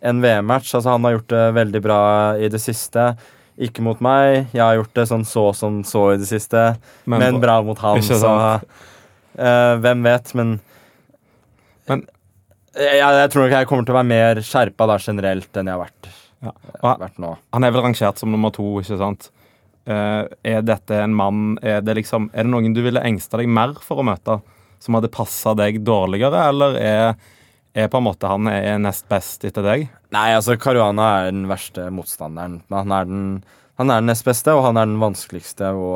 [0.00, 0.70] en VM-match.
[0.74, 2.02] Altså, han har gjort det veldig bra
[2.38, 3.08] i det siste.
[3.58, 4.46] Ikke mot meg.
[4.54, 6.76] Jeg har gjort det sånn så som så i det siste,
[7.10, 7.98] men, bra mot han.
[8.06, 8.30] Så
[9.34, 10.60] eh, hvem vet, men
[11.88, 12.06] Men-
[12.78, 15.76] jeg, jeg tror nok jeg kommer til å være mer skjerpa da generelt enn jeg
[15.78, 16.10] har vært,
[16.44, 16.52] Ja.
[16.82, 17.32] han, vært nå.
[17.56, 19.30] Han er vel rangert som nummer to, ikke sant?
[19.88, 23.48] Uh, er dette en mann er det, liksom, er det noen du ville engsta deg
[23.48, 24.38] mer for å møte,
[24.84, 27.14] som hadde passa deg dårligere, eller er,
[27.72, 29.86] er på en måte han er nest best etter deg?
[30.14, 32.60] Nei, altså Caruana er den verste motstanderen.
[32.70, 33.24] Han er den,
[33.80, 35.90] han er den nest beste, og han er den vanskeligste å,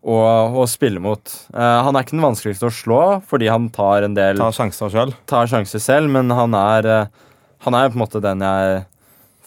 [0.00, 0.18] å,
[0.62, 1.32] å spille mot.
[1.54, 4.92] Eh, han er ikke den vanskeligste å slå, fordi han tar en del Tar sjanser
[4.92, 5.18] selv.
[5.30, 7.28] tar sjanser selv, men han er, eh,
[7.66, 8.80] han er på en måte den jeg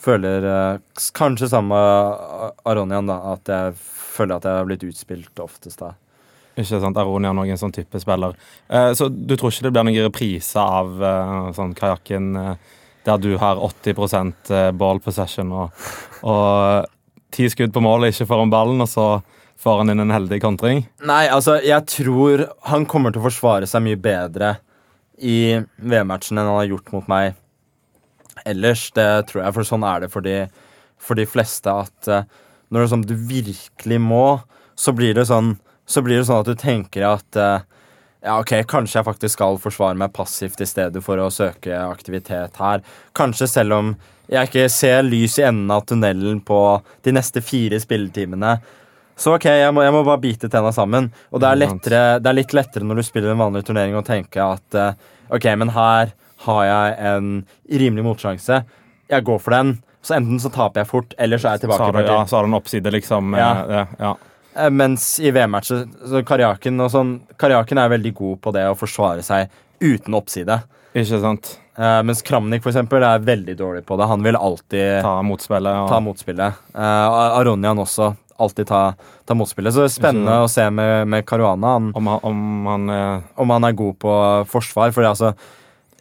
[0.04, 0.78] føler eh,
[1.16, 3.74] Kanskje sammen med Aronian, da, at jeg
[4.14, 5.94] føler at jeg har blitt utspilt oftest da.
[6.54, 8.38] Ikke sant, Aronian er en sånn type spiller.
[8.70, 10.94] Eh, så du tror ikke det blir noen reprise av
[11.56, 12.32] sånn kajakken
[13.04, 15.86] der du har 80 eh, ball possession og,
[16.24, 16.86] og
[17.34, 19.08] ti skudd på målet, ikke foran ballen, og så
[19.60, 20.84] får din en heldig kontring?
[21.06, 24.56] Nei, altså, jeg tror han kommer til å forsvare seg mye bedre
[25.18, 27.36] i VM-matchen enn han har gjort mot meg
[28.44, 28.88] ellers.
[28.94, 30.38] Det tror jeg, for sånn er det for de,
[31.00, 32.24] for de fleste at uh,
[32.68, 34.26] når det er sånn du virkelig må,
[34.74, 35.54] så blir det sånn,
[35.86, 37.62] så blir det sånn at du tenker at uh,
[38.24, 42.56] ja, ok, kanskje jeg faktisk skal forsvare meg passivt i stedet for å søke aktivitet
[42.56, 42.80] her.
[43.16, 43.90] Kanskje selv om
[44.32, 46.60] jeg ikke ser lys i enden av tunnelen på
[47.04, 48.56] de neste fire spilletimene.
[49.16, 51.10] Så ok, jeg må, jeg må bare bite tenna sammen.
[51.30, 54.06] Og det er, lettere, det er litt lettere når du spiller en vanlig turnering og
[54.08, 54.96] tenker at eh,
[55.30, 56.10] ok, men her
[56.44, 57.28] har jeg en
[57.70, 58.62] rimelig motsjanse.
[59.12, 59.76] Jeg går for den.
[60.04, 61.84] Så enten så taper jeg fort, eller så er jeg Så tilbake.
[61.86, 63.36] har, du, ja, så har du en oppside, liksom.
[63.38, 63.50] Ja.
[63.62, 64.14] eh, det, ja.
[64.54, 68.76] Eh, Mens i VM-matcher så Karjaken og sånn Karjaken er veldig god på det å
[68.78, 69.48] forsvare seg
[69.82, 70.58] uten oppside.
[70.94, 71.54] Ikke sant?
[71.74, 74.06] Uh, mens Kramnik for eksempel, er veldig dårlig på det.
[74.06, 75.74] Han vil alltid Ta motspillet.
[75.74, 75.88] Ja.
[75.90, 76.60] ta motspillet.
[76.70, 78.12] Uh, Aronian også.
[78.38, 78.94] Alltid ta,
[79.26, 79.72] ta motspillet.
[79.74, 82.88] Så det er spennende Ikke å se med, med Caruana han, om, han- om han
[82.90, 84.14] eh, om han er god på
[84.50, 84.90] forsvar.
[84.96, 85.34] For altså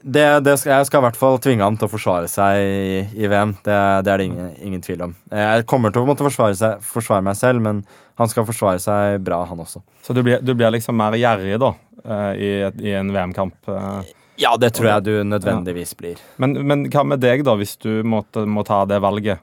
[0.03, 2.97] det, det skal, Jeg skal i hvert fall tvinge ham til å forsvare seg i,
[3.23, 3.53] i VM.
[3.63, 5.13] Det, det er det ingen, ingen tvil om.
[5.31, 7.83] Jeg kommer til å måtte forsvare, seg, forsvare meg selv, men
[8.19, 9.79] han skal forsvare seg bra, han også.
[10.03, 11.71] Så du blir, du blir liksom mer gjerrig, da,
[12.03, 12.51] eh, i,
[12.89, 13.55] i en VM-kamp.
[13.71, 14.11] eh.
[14.41, 16.19] Ja, det tror jeg du nødvendigvis blir.
[16.41, 19.39] Men, men hva med deg, da, hvis du måtte, må ta det valget?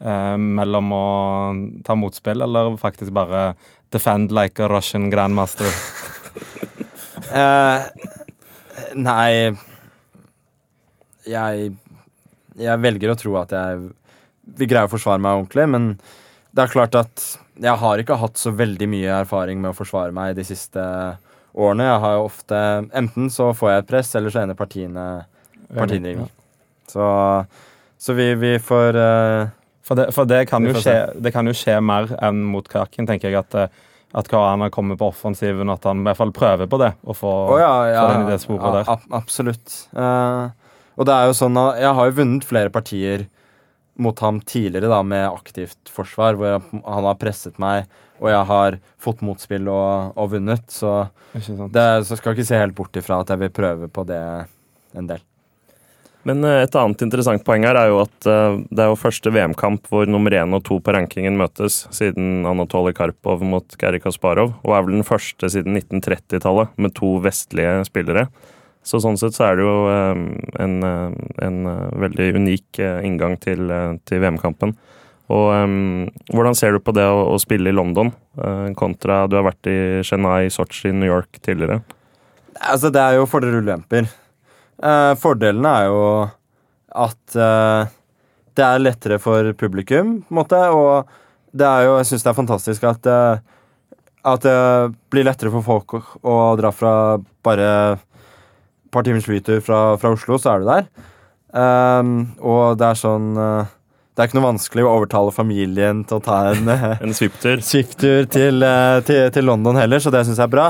[0.00, 1.06] Eh, mellom å
[1.84, 3.50] ta motspill eller faktisk bare
[3.92, 5.68] defend like a Russian grandmaster?
[7.30, 7.82] Eh,
[8.96, 9.52] nei
[11.28, 11.66] jeg,
[12.58, 13.84] jeg velger å tro at jeg
[14.58, 15.86] vil greie å forsvare meg ordentlig, men
[16.50, 17.26] det er klart at
[17.60, 20.82] jeg har ikke hatt så veldig mye erfaring med å forsvare meg de siste
[21.52, 21.86] årene.
[21.86, 22.60] Jeg har jo ofte
[22.98, 25.06] Enten så får jeg et press, eller så ender partiene
[25.70, 26.26] partiene.
[26.90, 27.06] Så,
[28.00, 29.56] så vi, vi får eh,
[29.90, 33.32] For, det, for det, kan skje, det kan jo skje mer enn mot Kraken, tenker
[33.32, 33.40] jeg.
[33.42, 36.92] At, eh, at Karana kommer på offensiven, at han i hvert fall prøver på det.
[37.02, 38.92] Å få, oh, ja, ja, den i det sporet ja, der.
[38.94, 39.74] ab- absolutt.
[39.90, 40.54] Uh,
[40.94, 43.26] og det er jo sånn at jeg har jo vunnet flere partier
[44.00, 47.90] mot ham tidligere da, med aktivt forsvar, hvor jeg, han har presset meg,
[48.22, 50.70] og jeg har fått motspill og, og vunnet.
[50.70, 50.94] Så,
[51.34, 54.22] det, så skal ikke se helt bort ifra at jeg vil prøve på det
[54.94, 55.26] en del.
[56.28, 59.32] Men eh, et annet interessant poeng her er jo at eh, det er jo første
[59.32, 64.54] VM-kamp hvor nummer én og to på rankingen møtes siden Anatolij Karpov mot Geri Kasparov,
[64.60, 68.28] og er vel den første siden 1930-tallet med to vestlige spillere.
[68.84, 70.22] Så sånn sett så er det jo eh,
[70.64, 70.76] en,
[71.48, 71.60] en
[72.04, 73.72] veldig unik inngang til,
[74.08, 74.76] til VM-kampen.
[75.30, 78.08] Og um, hvordan ser du på det å, å spille i London,
[78.74, 81.84] kontra du har vært i Chennai, Sotsji, New York tidligere?
[82.58, 84.10] Altså, det er jo fordeler og ulemper.
[84.80, 86.04] Eh, fordelene er jo
[87.00, 87.90] at eh,
[88.56, 91.10] det er lettere for publikum, på en måte, og
[91.56, 93.56] det er jo, jeg syns det er fantastisk at eh,
[94.20, 94.54] at det
[95.08, 96.92] blir lettere for folk å, å dra fra
[97.40, 100.88] bare et par timers flytur fra, fra Oslo, så er du der.
[101.56, 102.10] Ehm,
[102.44, 106.36] og det er sånn Det er ikke noe vanskelig å overtale familien til å ta
[106.52, 106.68] en
[107.56, 107.64] En?
[107.64, 108.66] Swift-tur til,
[109.08, 110.68] til, til London heller, så det syns jeg er bra.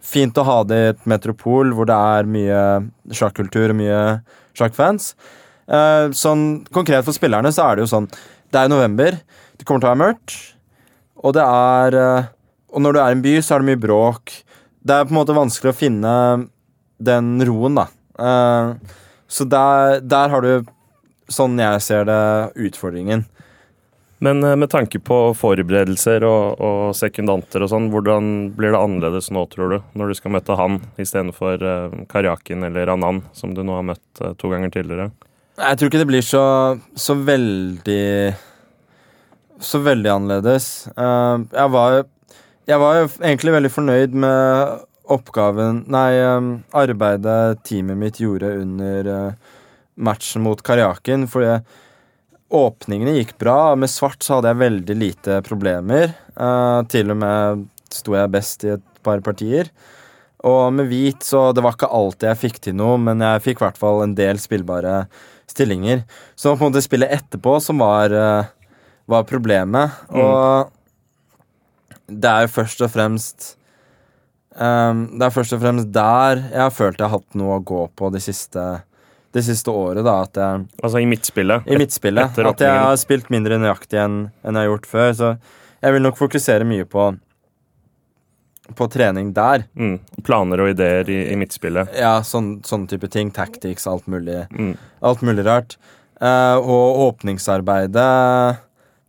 [0.00, 2.60] Fint å ha det i et metropol hvor det er mye
[3.16, 4.00] sjakkultur og mye
[4.56, 5.12] sjakkfans.
[5.70, 6.44] Eh, sånn
[6.74, 8.08] konkret for spillerne så er det jo sånn
[8.50, 9.14] Det er november,
[9.54, 10.32] det kommer til å være mørkt,
[11.22, 12.30] og det er eh,
[12.74, 14.32] Og når du er i en by, så er det mye bråk.
[14.86, 16.12] Det er på en måte vanskelig å finne
[17.02, 17.86] den roen, da.
[18.14, 18.94] Eh,
[19.26, 20.70] så der, der har du,
[21.30, 22.20] sånn jeg ser det,
[22.62, 23.24] utfordringen.
[24.20, 29.30] Men eh, med tanke på forberedelser og, og sekundanter og sånn, hvordan blir det annerledes
[29.32, 33.64] nå, tror du, når du skal møte han istedenfor uh, Karjakin eller Anan, som du
[33.64, 35.08] nå har møtt eh, to ganger tidligere?
[35.60, 36.44] Jeg tror ikke det blir så,
[36.96, 38.04] så veldig
[39.60, 40.88] Så veldig annerledes.
[40.96, 42.04] Eh, jeg var
[42.68, 49.54] Jeg var egentlig veldig fornøyd med oppgaven Nei, eh, arbeidet teamet mitt gjorde under eh,
[49.96, 51.28] matchen mot Karjakin.
[51.28, 51.58] Fordi
[52.50, 53.74] åpningene gikk bra.
[53.78, 56.14] Med svart så hadde jeg veldig lite problemer.
[56.34, 59.70] Uh, til og med sto jeg best i et par partier.
[60.46, 63.60] Og med hvit så det var ikke alltid jeg fikk til noe, men jeg fikk
[63.60, 65.04] i hvert fall en del spillbare
[65.50, 66.04] stillinger.
[66.38, 68.76] Så på en måte spillet etterpå som var, uh,
[69.10, 69.98] var problemet.
[70.14, 70.70] Og
[72.10, 73.52] det er jo først og fremst
[74.58, 77.62] um, Det er først og fremst der jeg har følt jeg har hatt noe å
[77.62, 78.64] gå på de siste,
[79.32, 80.04] det siste året.
[80.04, 81.66] da, at jeg Altså i midtspillet.
[81.70, 82.38] i midtspillet.
[82.38, 85.10] At jeg har spilt mindre nøyaktig enn enn jeg har gjort før.
[85.14, 85.38] Så
[85.82, 87.12] jeg vil nok fokusere mye på
[88.76, 89.64] på trening der.
[89.74, 89.96] Mm.
[90.22, 91.90] Planer og ideer i, i midtspillet.
[91.98, 93.32] Ja, sånn, sånne type ting.
[93.34, 94.76] Tactics, alt mulig, Mm.
[95.02, 95.76] alt mulig rart.
[96.20, 98.58] Eh, og åpningsarbeidet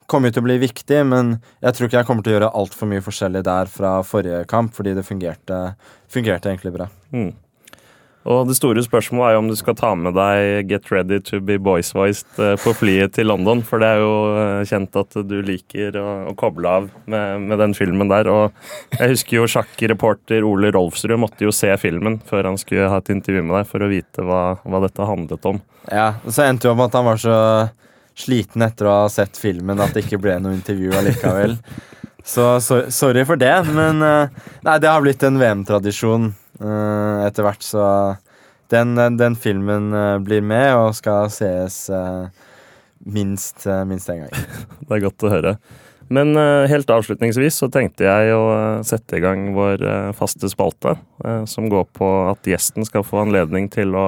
[0.07, 2.53] kommer jo til å bli viktig, men jeg tror ikke jeg kommer til å gjøre
[2.57, 5.75] altfor mye forskjellig der fra forrige kamp, fordi det fungerte,
[6.11, 6.87] fungerte egentlig bra.
[7.13, 7.29] Mm.
[8.29, 11.39] Og det store spørsmålet er jo om du skal ta med deg Get Ready to
[11.41, 15.37] be Boys-voiced eh, på flyet til London, for det er jo eh, kjent at du
[15.45, 18.29] liker å, å koble av med, med den filmen der.
[18.29, 23.01] Og jeg husker jo sjakkreporter Ole Rolfsrud måtte jo se filmen før han skulle ha
[23.01, 25.61] et intervju med deg, for å vite hva, hva dette handlet om.
[25.89, 27.37] Ja, og Så endte jo opp at han var så
[28.21, 31.57] sliten etter å ha sett filmen at det ikke ble noe intervju allikevel.
[32.21, 36.27] Så, så sorry for det, men eh, Nei, det har blitt en VM-tradisjon
[36.61, 37.85] etter hvert, så
[38.71, 42.27] den, den, filmen eh, blir med og skal sees eh,
[43.03, 44.35] minst, eh, minst en gang.
[44.85, 45.55] Det er godt å høre.
[46.11, 50.49] Men eh, helt avslutningsvis så tenkte jeg å eh, sette i gang vår eh, faste
[50.51, 54.07] spalte, eh, som går på at gjesten skal få anledning til å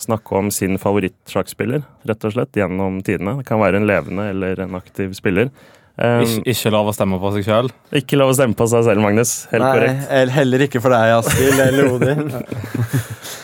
[0.00, 3.38] snakke om sin favorittsjakkspiller, rett og slett, gjennom tidene.
[3.40, 5.52] Det kan være en levende eller en aktiv spiller.
[5.94, 7.68] Eh, Ikke, ikke lov å stemme på seg sjøl.
[7.94, 9.34] ikke lov å stemme på seg selv, Magnus.
[9.52, 10.32] Helt Nei, korrekt.
[10.34, 12.32] heller ikke for deg, Askild eller Odin.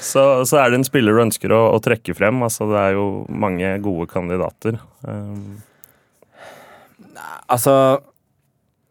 [0.02, 2.40] Så, så er det en spiller du ønsker å, å trekke frem.
[2.42, 4.80] Altså, det er jo mange gode kandidater.
[5.06, 5.60] Nei,
[7.50, 7.72] Altså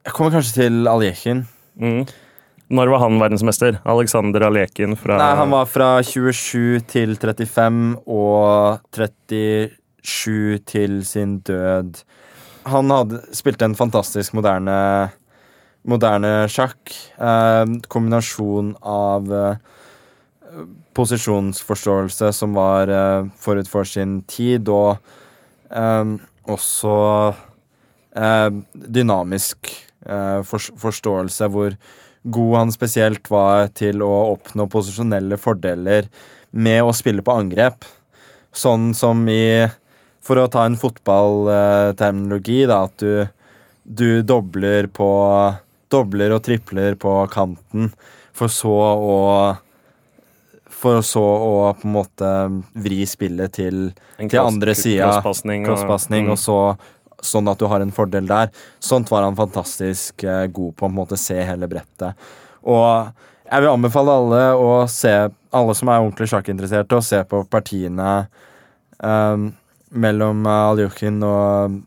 [0.06, 1.44] Jeg kommer kanskje til Aljekin.
[1.80, 2.04] mm.
[2.70, 3.80] Når var han verdensmester?
[3.90, 12.04] Alexander Aljekin fra Nei, han var fra 27 til 35 og 37 til sin død.
[12.68, 14.76] Han hadde, spilte en fantastisk moderne,
[15.88, 16.92] moderne sjakk.
[17.18, 19.62] Eh, kombinasjon av eh,
[20.98, 24.98] posisjonsforståelse som var eh, forut for sin tid, og
[25.72, 26.16] eh,
[26.50, 26.96] også
[28.18, 29.72] eh, dynamisk
[30.06, 31.78] eh, fors- forståelse hvor
[32.30, 36.10] god han spesielt var til å oppnå posisjonelle fordeler
[36.52, 37.88] med å spille på angrep.
[38.52, 39.70] Sånn som i
[40.30, 43.26] For å ta en fotballterminologi, da, at du,
[43.84, 45.10] du dobler på
[45.90, 47.88] Dobler og tripler på kanten,
[48.38, 49.18] for så å
[50.80, 52.28] For så å på en måte
[52.78, 53.90] vri spillet til
[54.22, 55.66] en til andre sida, crosspasning.
[55.66, 56.32] og- crosspasning, mm.
[56.32, 56.60] og så
[57.26, 58.54] sånn at du har en fordel der.
[58.80, 62.16] Sånt var han fantastisk eh, god på, på en måte se hele brettet.
[62.64, 63.10] Og
[63.50, 65.12] jeg vil anbefale alle å se,
[65.52, 68.30] alle som er ordentlig sjakkinteresserte, å se på partiene
[69.04, 69.50] um,
[69.90, 71.80] mellom eh, og,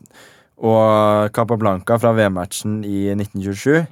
[0.63, 3.85] og Capablanca fra VM-matchen i 1927.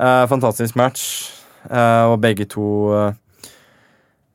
[0.00, 1.30] Eh, fantastisk match,
[1.70, 2.66] eh, og begge to
[2.96, 3.14] eh,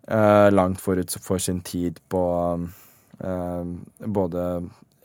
[0.08, 2.24] eh, langt forut for sin tid på
[3.24, 3.64] eh,
[4.06, 4.48] både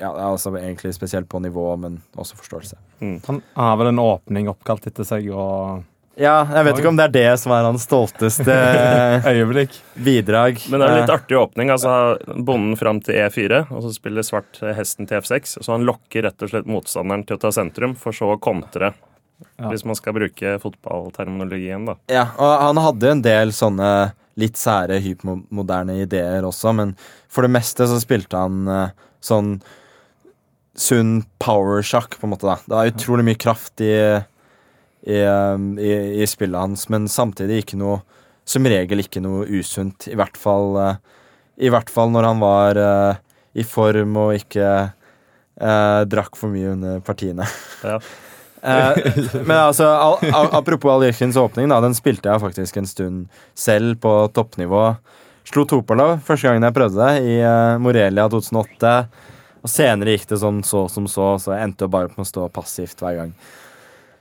[0.00, 2.76] ja, altså egentlig spesielt på nivå, men også forståelse.
[3.00, 3.20] Mm.
[3.26, 5.82] han har vel en åpning oppkalt etter seg og
[6.20, 8.52] Ja, jeg vet ikke om det er det som er hans stolteste
[9.30, 9.78] øyeblikk.
[10.04, 10.58] bidrag.
[10.68, 11.70] Men det er en litt Eh, artig åpning.
[11.72, 11.94] altså
[12.44, 15.56] Bonden fram til E4, og så spiller svart hesten til F6.
[15.64, 18.92] Så han lokker rett og slett motstanderen til å ta sentrum, for så å kontre.
[19.56, 19.70] Ja.
[19.72, 21.94] Hvis man skal bruke fotballterminologien, da.
[22.12, 26.92] Ja, og han hadde en del sånne litt sære, hypermoderne ideer også, men
[27.28, 28.92] for det meste så spilte han eh,
[29.24, 29.54] sånn
[30.80, 32.46] sunn powersjakk, på en måte.
[32.48, 32.58] da.
[32.64, 33.90] Det var utrolig mye kraft i,
[35.06, 35.92] i, um, i,
[36.22, 38.02] i spillet hans, men samtidig ikke noe
[38.50, 40.08] Som regel ikke noe usunt.
[40.10, 40.96] I hvert fall, eh,
[41.62, 43.20] i hvert fall når han var eh,
[43.54, 44.66] i form og ikke
[45.60, 47.46] eh, drakk for mye under partiene.
[47.84, 48.00] Ja.
[48.60, 48.98] Eh,
[49.32, 53.94] men altså, al al apropos Aljekins åpning, da, den spilte jeg faktisk en stund selv
[54.02, 54.82] på toppnivå.
[55.48, 58.92] Slo Topalov første gangen jeg prøvde det, i eh, Morelia 2008.
[59.64, 62.28] Og senere gikk det sånn så som så, så jeg endte jo bare på å
[62.28, 63.32] stå passivt hver gang.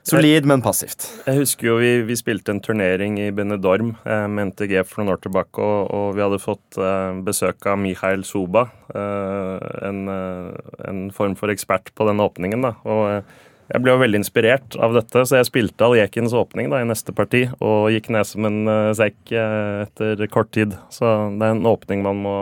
[0.06, 1.04] Solid, men passivt.
[1.26, 5.12] Jeg husker jo vi, vi spilte en turnering i Benedorm eh, med NTG for noen
[5.12, 10.72] år tilbake, og, og vi hadde fått eh, besøk av Mihail Soba, eh, en, eh,
[10.88, 12.64] en, form for ekspert på den åpningen.
[12.64, 13.36] da, og eh,
[13.70, 17.14] jeg ble jo veldig inspirert av dette, så jeg spilte Aljekins åpning da, i neste
[17.14, 20.74] parti, og gikk ned som en uh, sekk etter kort tid.
[20.90, 21.06] Så
[21.38, 22.34] det er en åpning man må,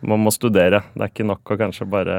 [0.00, 0.82] man må studere.
[0.94, 2.16] Det er ikke nok å kanskje bare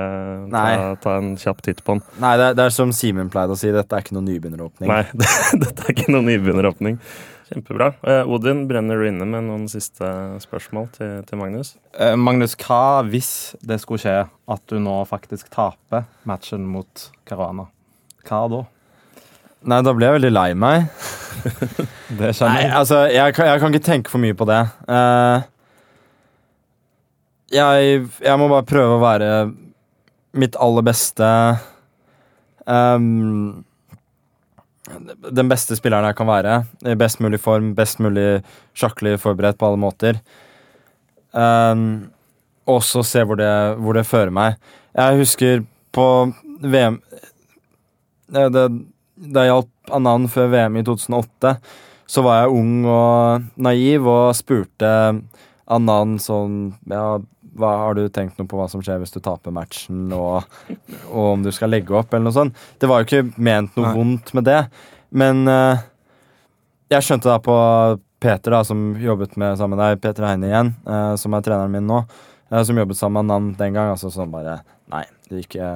[0.51, 0.65] ta,
[1.03, 2.03] ta en kjapp titt på den.
[2.23, 4.91] Nei, det er, det er som Simen pleide å si, dette er ikke noen nybegynneråpning.
[4.91, 5.03] Nei,
[5.63, 7.01] dette er ikke noen nybegynneråpning.
[7.47, 7.93] Kjempebra.
[8.03, 10.09] Eh, Odin, brenner du inne med noen siste
[10.43, 11.75] spørsmål til, til Magnus?
[12.19, 13.31] Magnus, hva hvis
[13.63, 17.69] det skulle skje at du nå faktisk taper matchen mot Caruana?
[18.27, 18.65] Hva da?
[19.67, 20.89] Nei, da ble jeg veldig lei meg.
[22.19, 22.67] det skjønner jeg.
[22.69, 24.59] Nei, altså, jeg kan, jeg kan, ikke tenke for mye på det.
[24.87, 25.47] Uh,
[27.53, 29.29] jeg, jeg, må bare prøve å være
[30.37, 31.27] mitt aller beste
[32.65, 33.63] um,
[35.33, 36.59] Den beste spilleren jeg kan være.
[36.87, 38.43] I best mulig form, best mulig
[38.77, 40.21] sjakklig forberedt på alle måter.
[41.31, 42.07] Um,
[42.67, 44.59] og så se hvor det, hvor det fører meg.
[44.95, 46.07] Jeg husker på
[46.63, 47.01] VM
[48.27, 48.67] det, det,
[49.15, 51.53] det hjalp Anand før VM i 2008.
[52.07, 54.89] Så var jeg ung og naiv og spurte
[55.67, 56.57] Anand sånn
[56.91, 57.17] Ja,
[57.57, 60.47] hva, har du tenkt noe på hva som skjer hvis du taper matchen, og,
[61.11, 62.65] og om du skal legge opp, eller noe sånt?
[62.79, 63.95] Det var jo ikke ment noe Nei.
[63.97, 64.61] vondt med det,
[65.17, 65.83] men uh,
[66.93, 67.57] jeg skjønte da på
[68.23, 71.73] Peter, da, som jobbet med sammen med deg, Peter Heine igjen, uh, som er treneren
[71.73, 72.03] min nå,
[72.53, 75.03] uh, som jobbet sammen med Anan den gang, altså sånn bare Nei,
[75.43, 75.73] ikke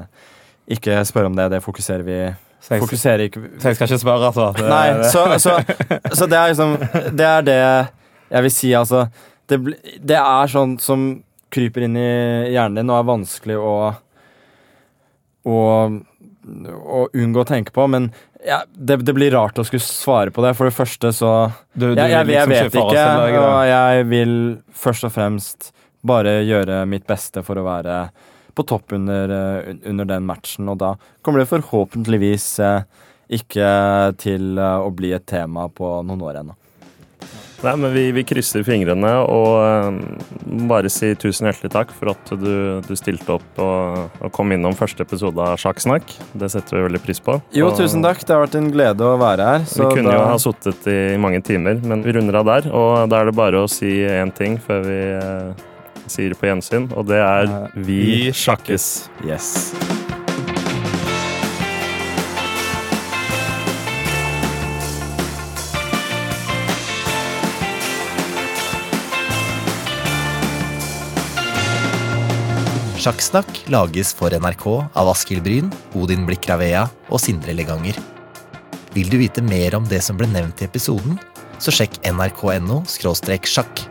[0.72, 1.50] ikke spør om det.
[1.52, 2.18] Det fokuserer vi
[2.62, 4.52] så jeg, fokuserer ikke Så jeg skal ikke spørre, altså?
[4.58, 5.56] Det, Nei, så, så,
[6.14, 6.78] så, det er liksom
[7.18, 7.58] Det er det
[8.32, 9.06] jeg vil si, altså.
[9.50, 9.58] Det,
[10.00, 11.02] det, er sånn som
[11.52, 12.10] kryper inn i
[12.54, 13.76] hjernen din og er vanskelig å
[15.42, 15.58] å,
[15.90, 18.10] å unngå å tenke på, men
[18.46, 20.54] ja, det, det, blir rart å skulle svare på det.
[20.58, 21.32] For det første så
[21.74, 23.06] du, du, jeg, jeg, jeg, liksom vet ikke,
[23.42, 24.36] og jeg vil
[24.84, 25.72] først og fremst
[26.06, 28.04] bare gjøre mitt beste for å være
[28.58, 30.70] på topp under, eh, under, den matchen.
[30.72, 32.82] Og da kommer det forhåpentligvis eh,
[33.38, 33.70] ikke
[34.22, 36.58] til eh, å bli et tema på noen år ennå.
[37.62, 40.00] Nei, men vi, vi, krysser fingrene og
[40.70, 44.74] bare si tusen hjertelig takk for at du, du stilte opp og, og, kom innom
[44.78, 46.16] første episode av Sjakksnakk.
[46.34, 47.38] Det setter vi veldig pris på.
[47.54, 48.26] Jo, og, tusen takk.
[48.26, 49.66] Det har vært en glede å være her.
[49.70, 50.18] vi kunne da...
[50.18, 52.72] jo ha sittet i mange timer, men vi runder av der.
[52.74, 55.02] Og da er det bare å si én ting før vi
[56.12, 58.94] sier på gjensyn, og det er Vi, vi sjakkes.
[59.28, 60.01] Yes.
[73.02, 77.96] Sjakksnakk lages for NRK av Askild Bryn, Odin Blikk Ravea og Sindre Leganger.
[78.94, 81.16] Vil du vite mer om det som ble nevnt i episoden,
[81.58, 83.82] så sjekk nrk.no sjakk.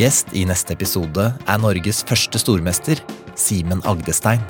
[0.00, 2.98] Gjest i neste episode er Norges første stormester,
[3.38, 4.42] Simen Agdestein.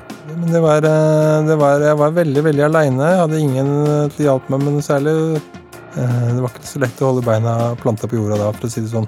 [0.49, 3.11] Det var, eh, det var, jeg var veldig veldig aleine.
[3.19, 3.69] Hadde ingen
[4.15, 5.37] til å hjelpe meg med noe særlig.
[5.93, 8.73] Eh, det var ikke så lett å holde beina planta på jorda da, for å
[8.73, 9.05] si det sånn.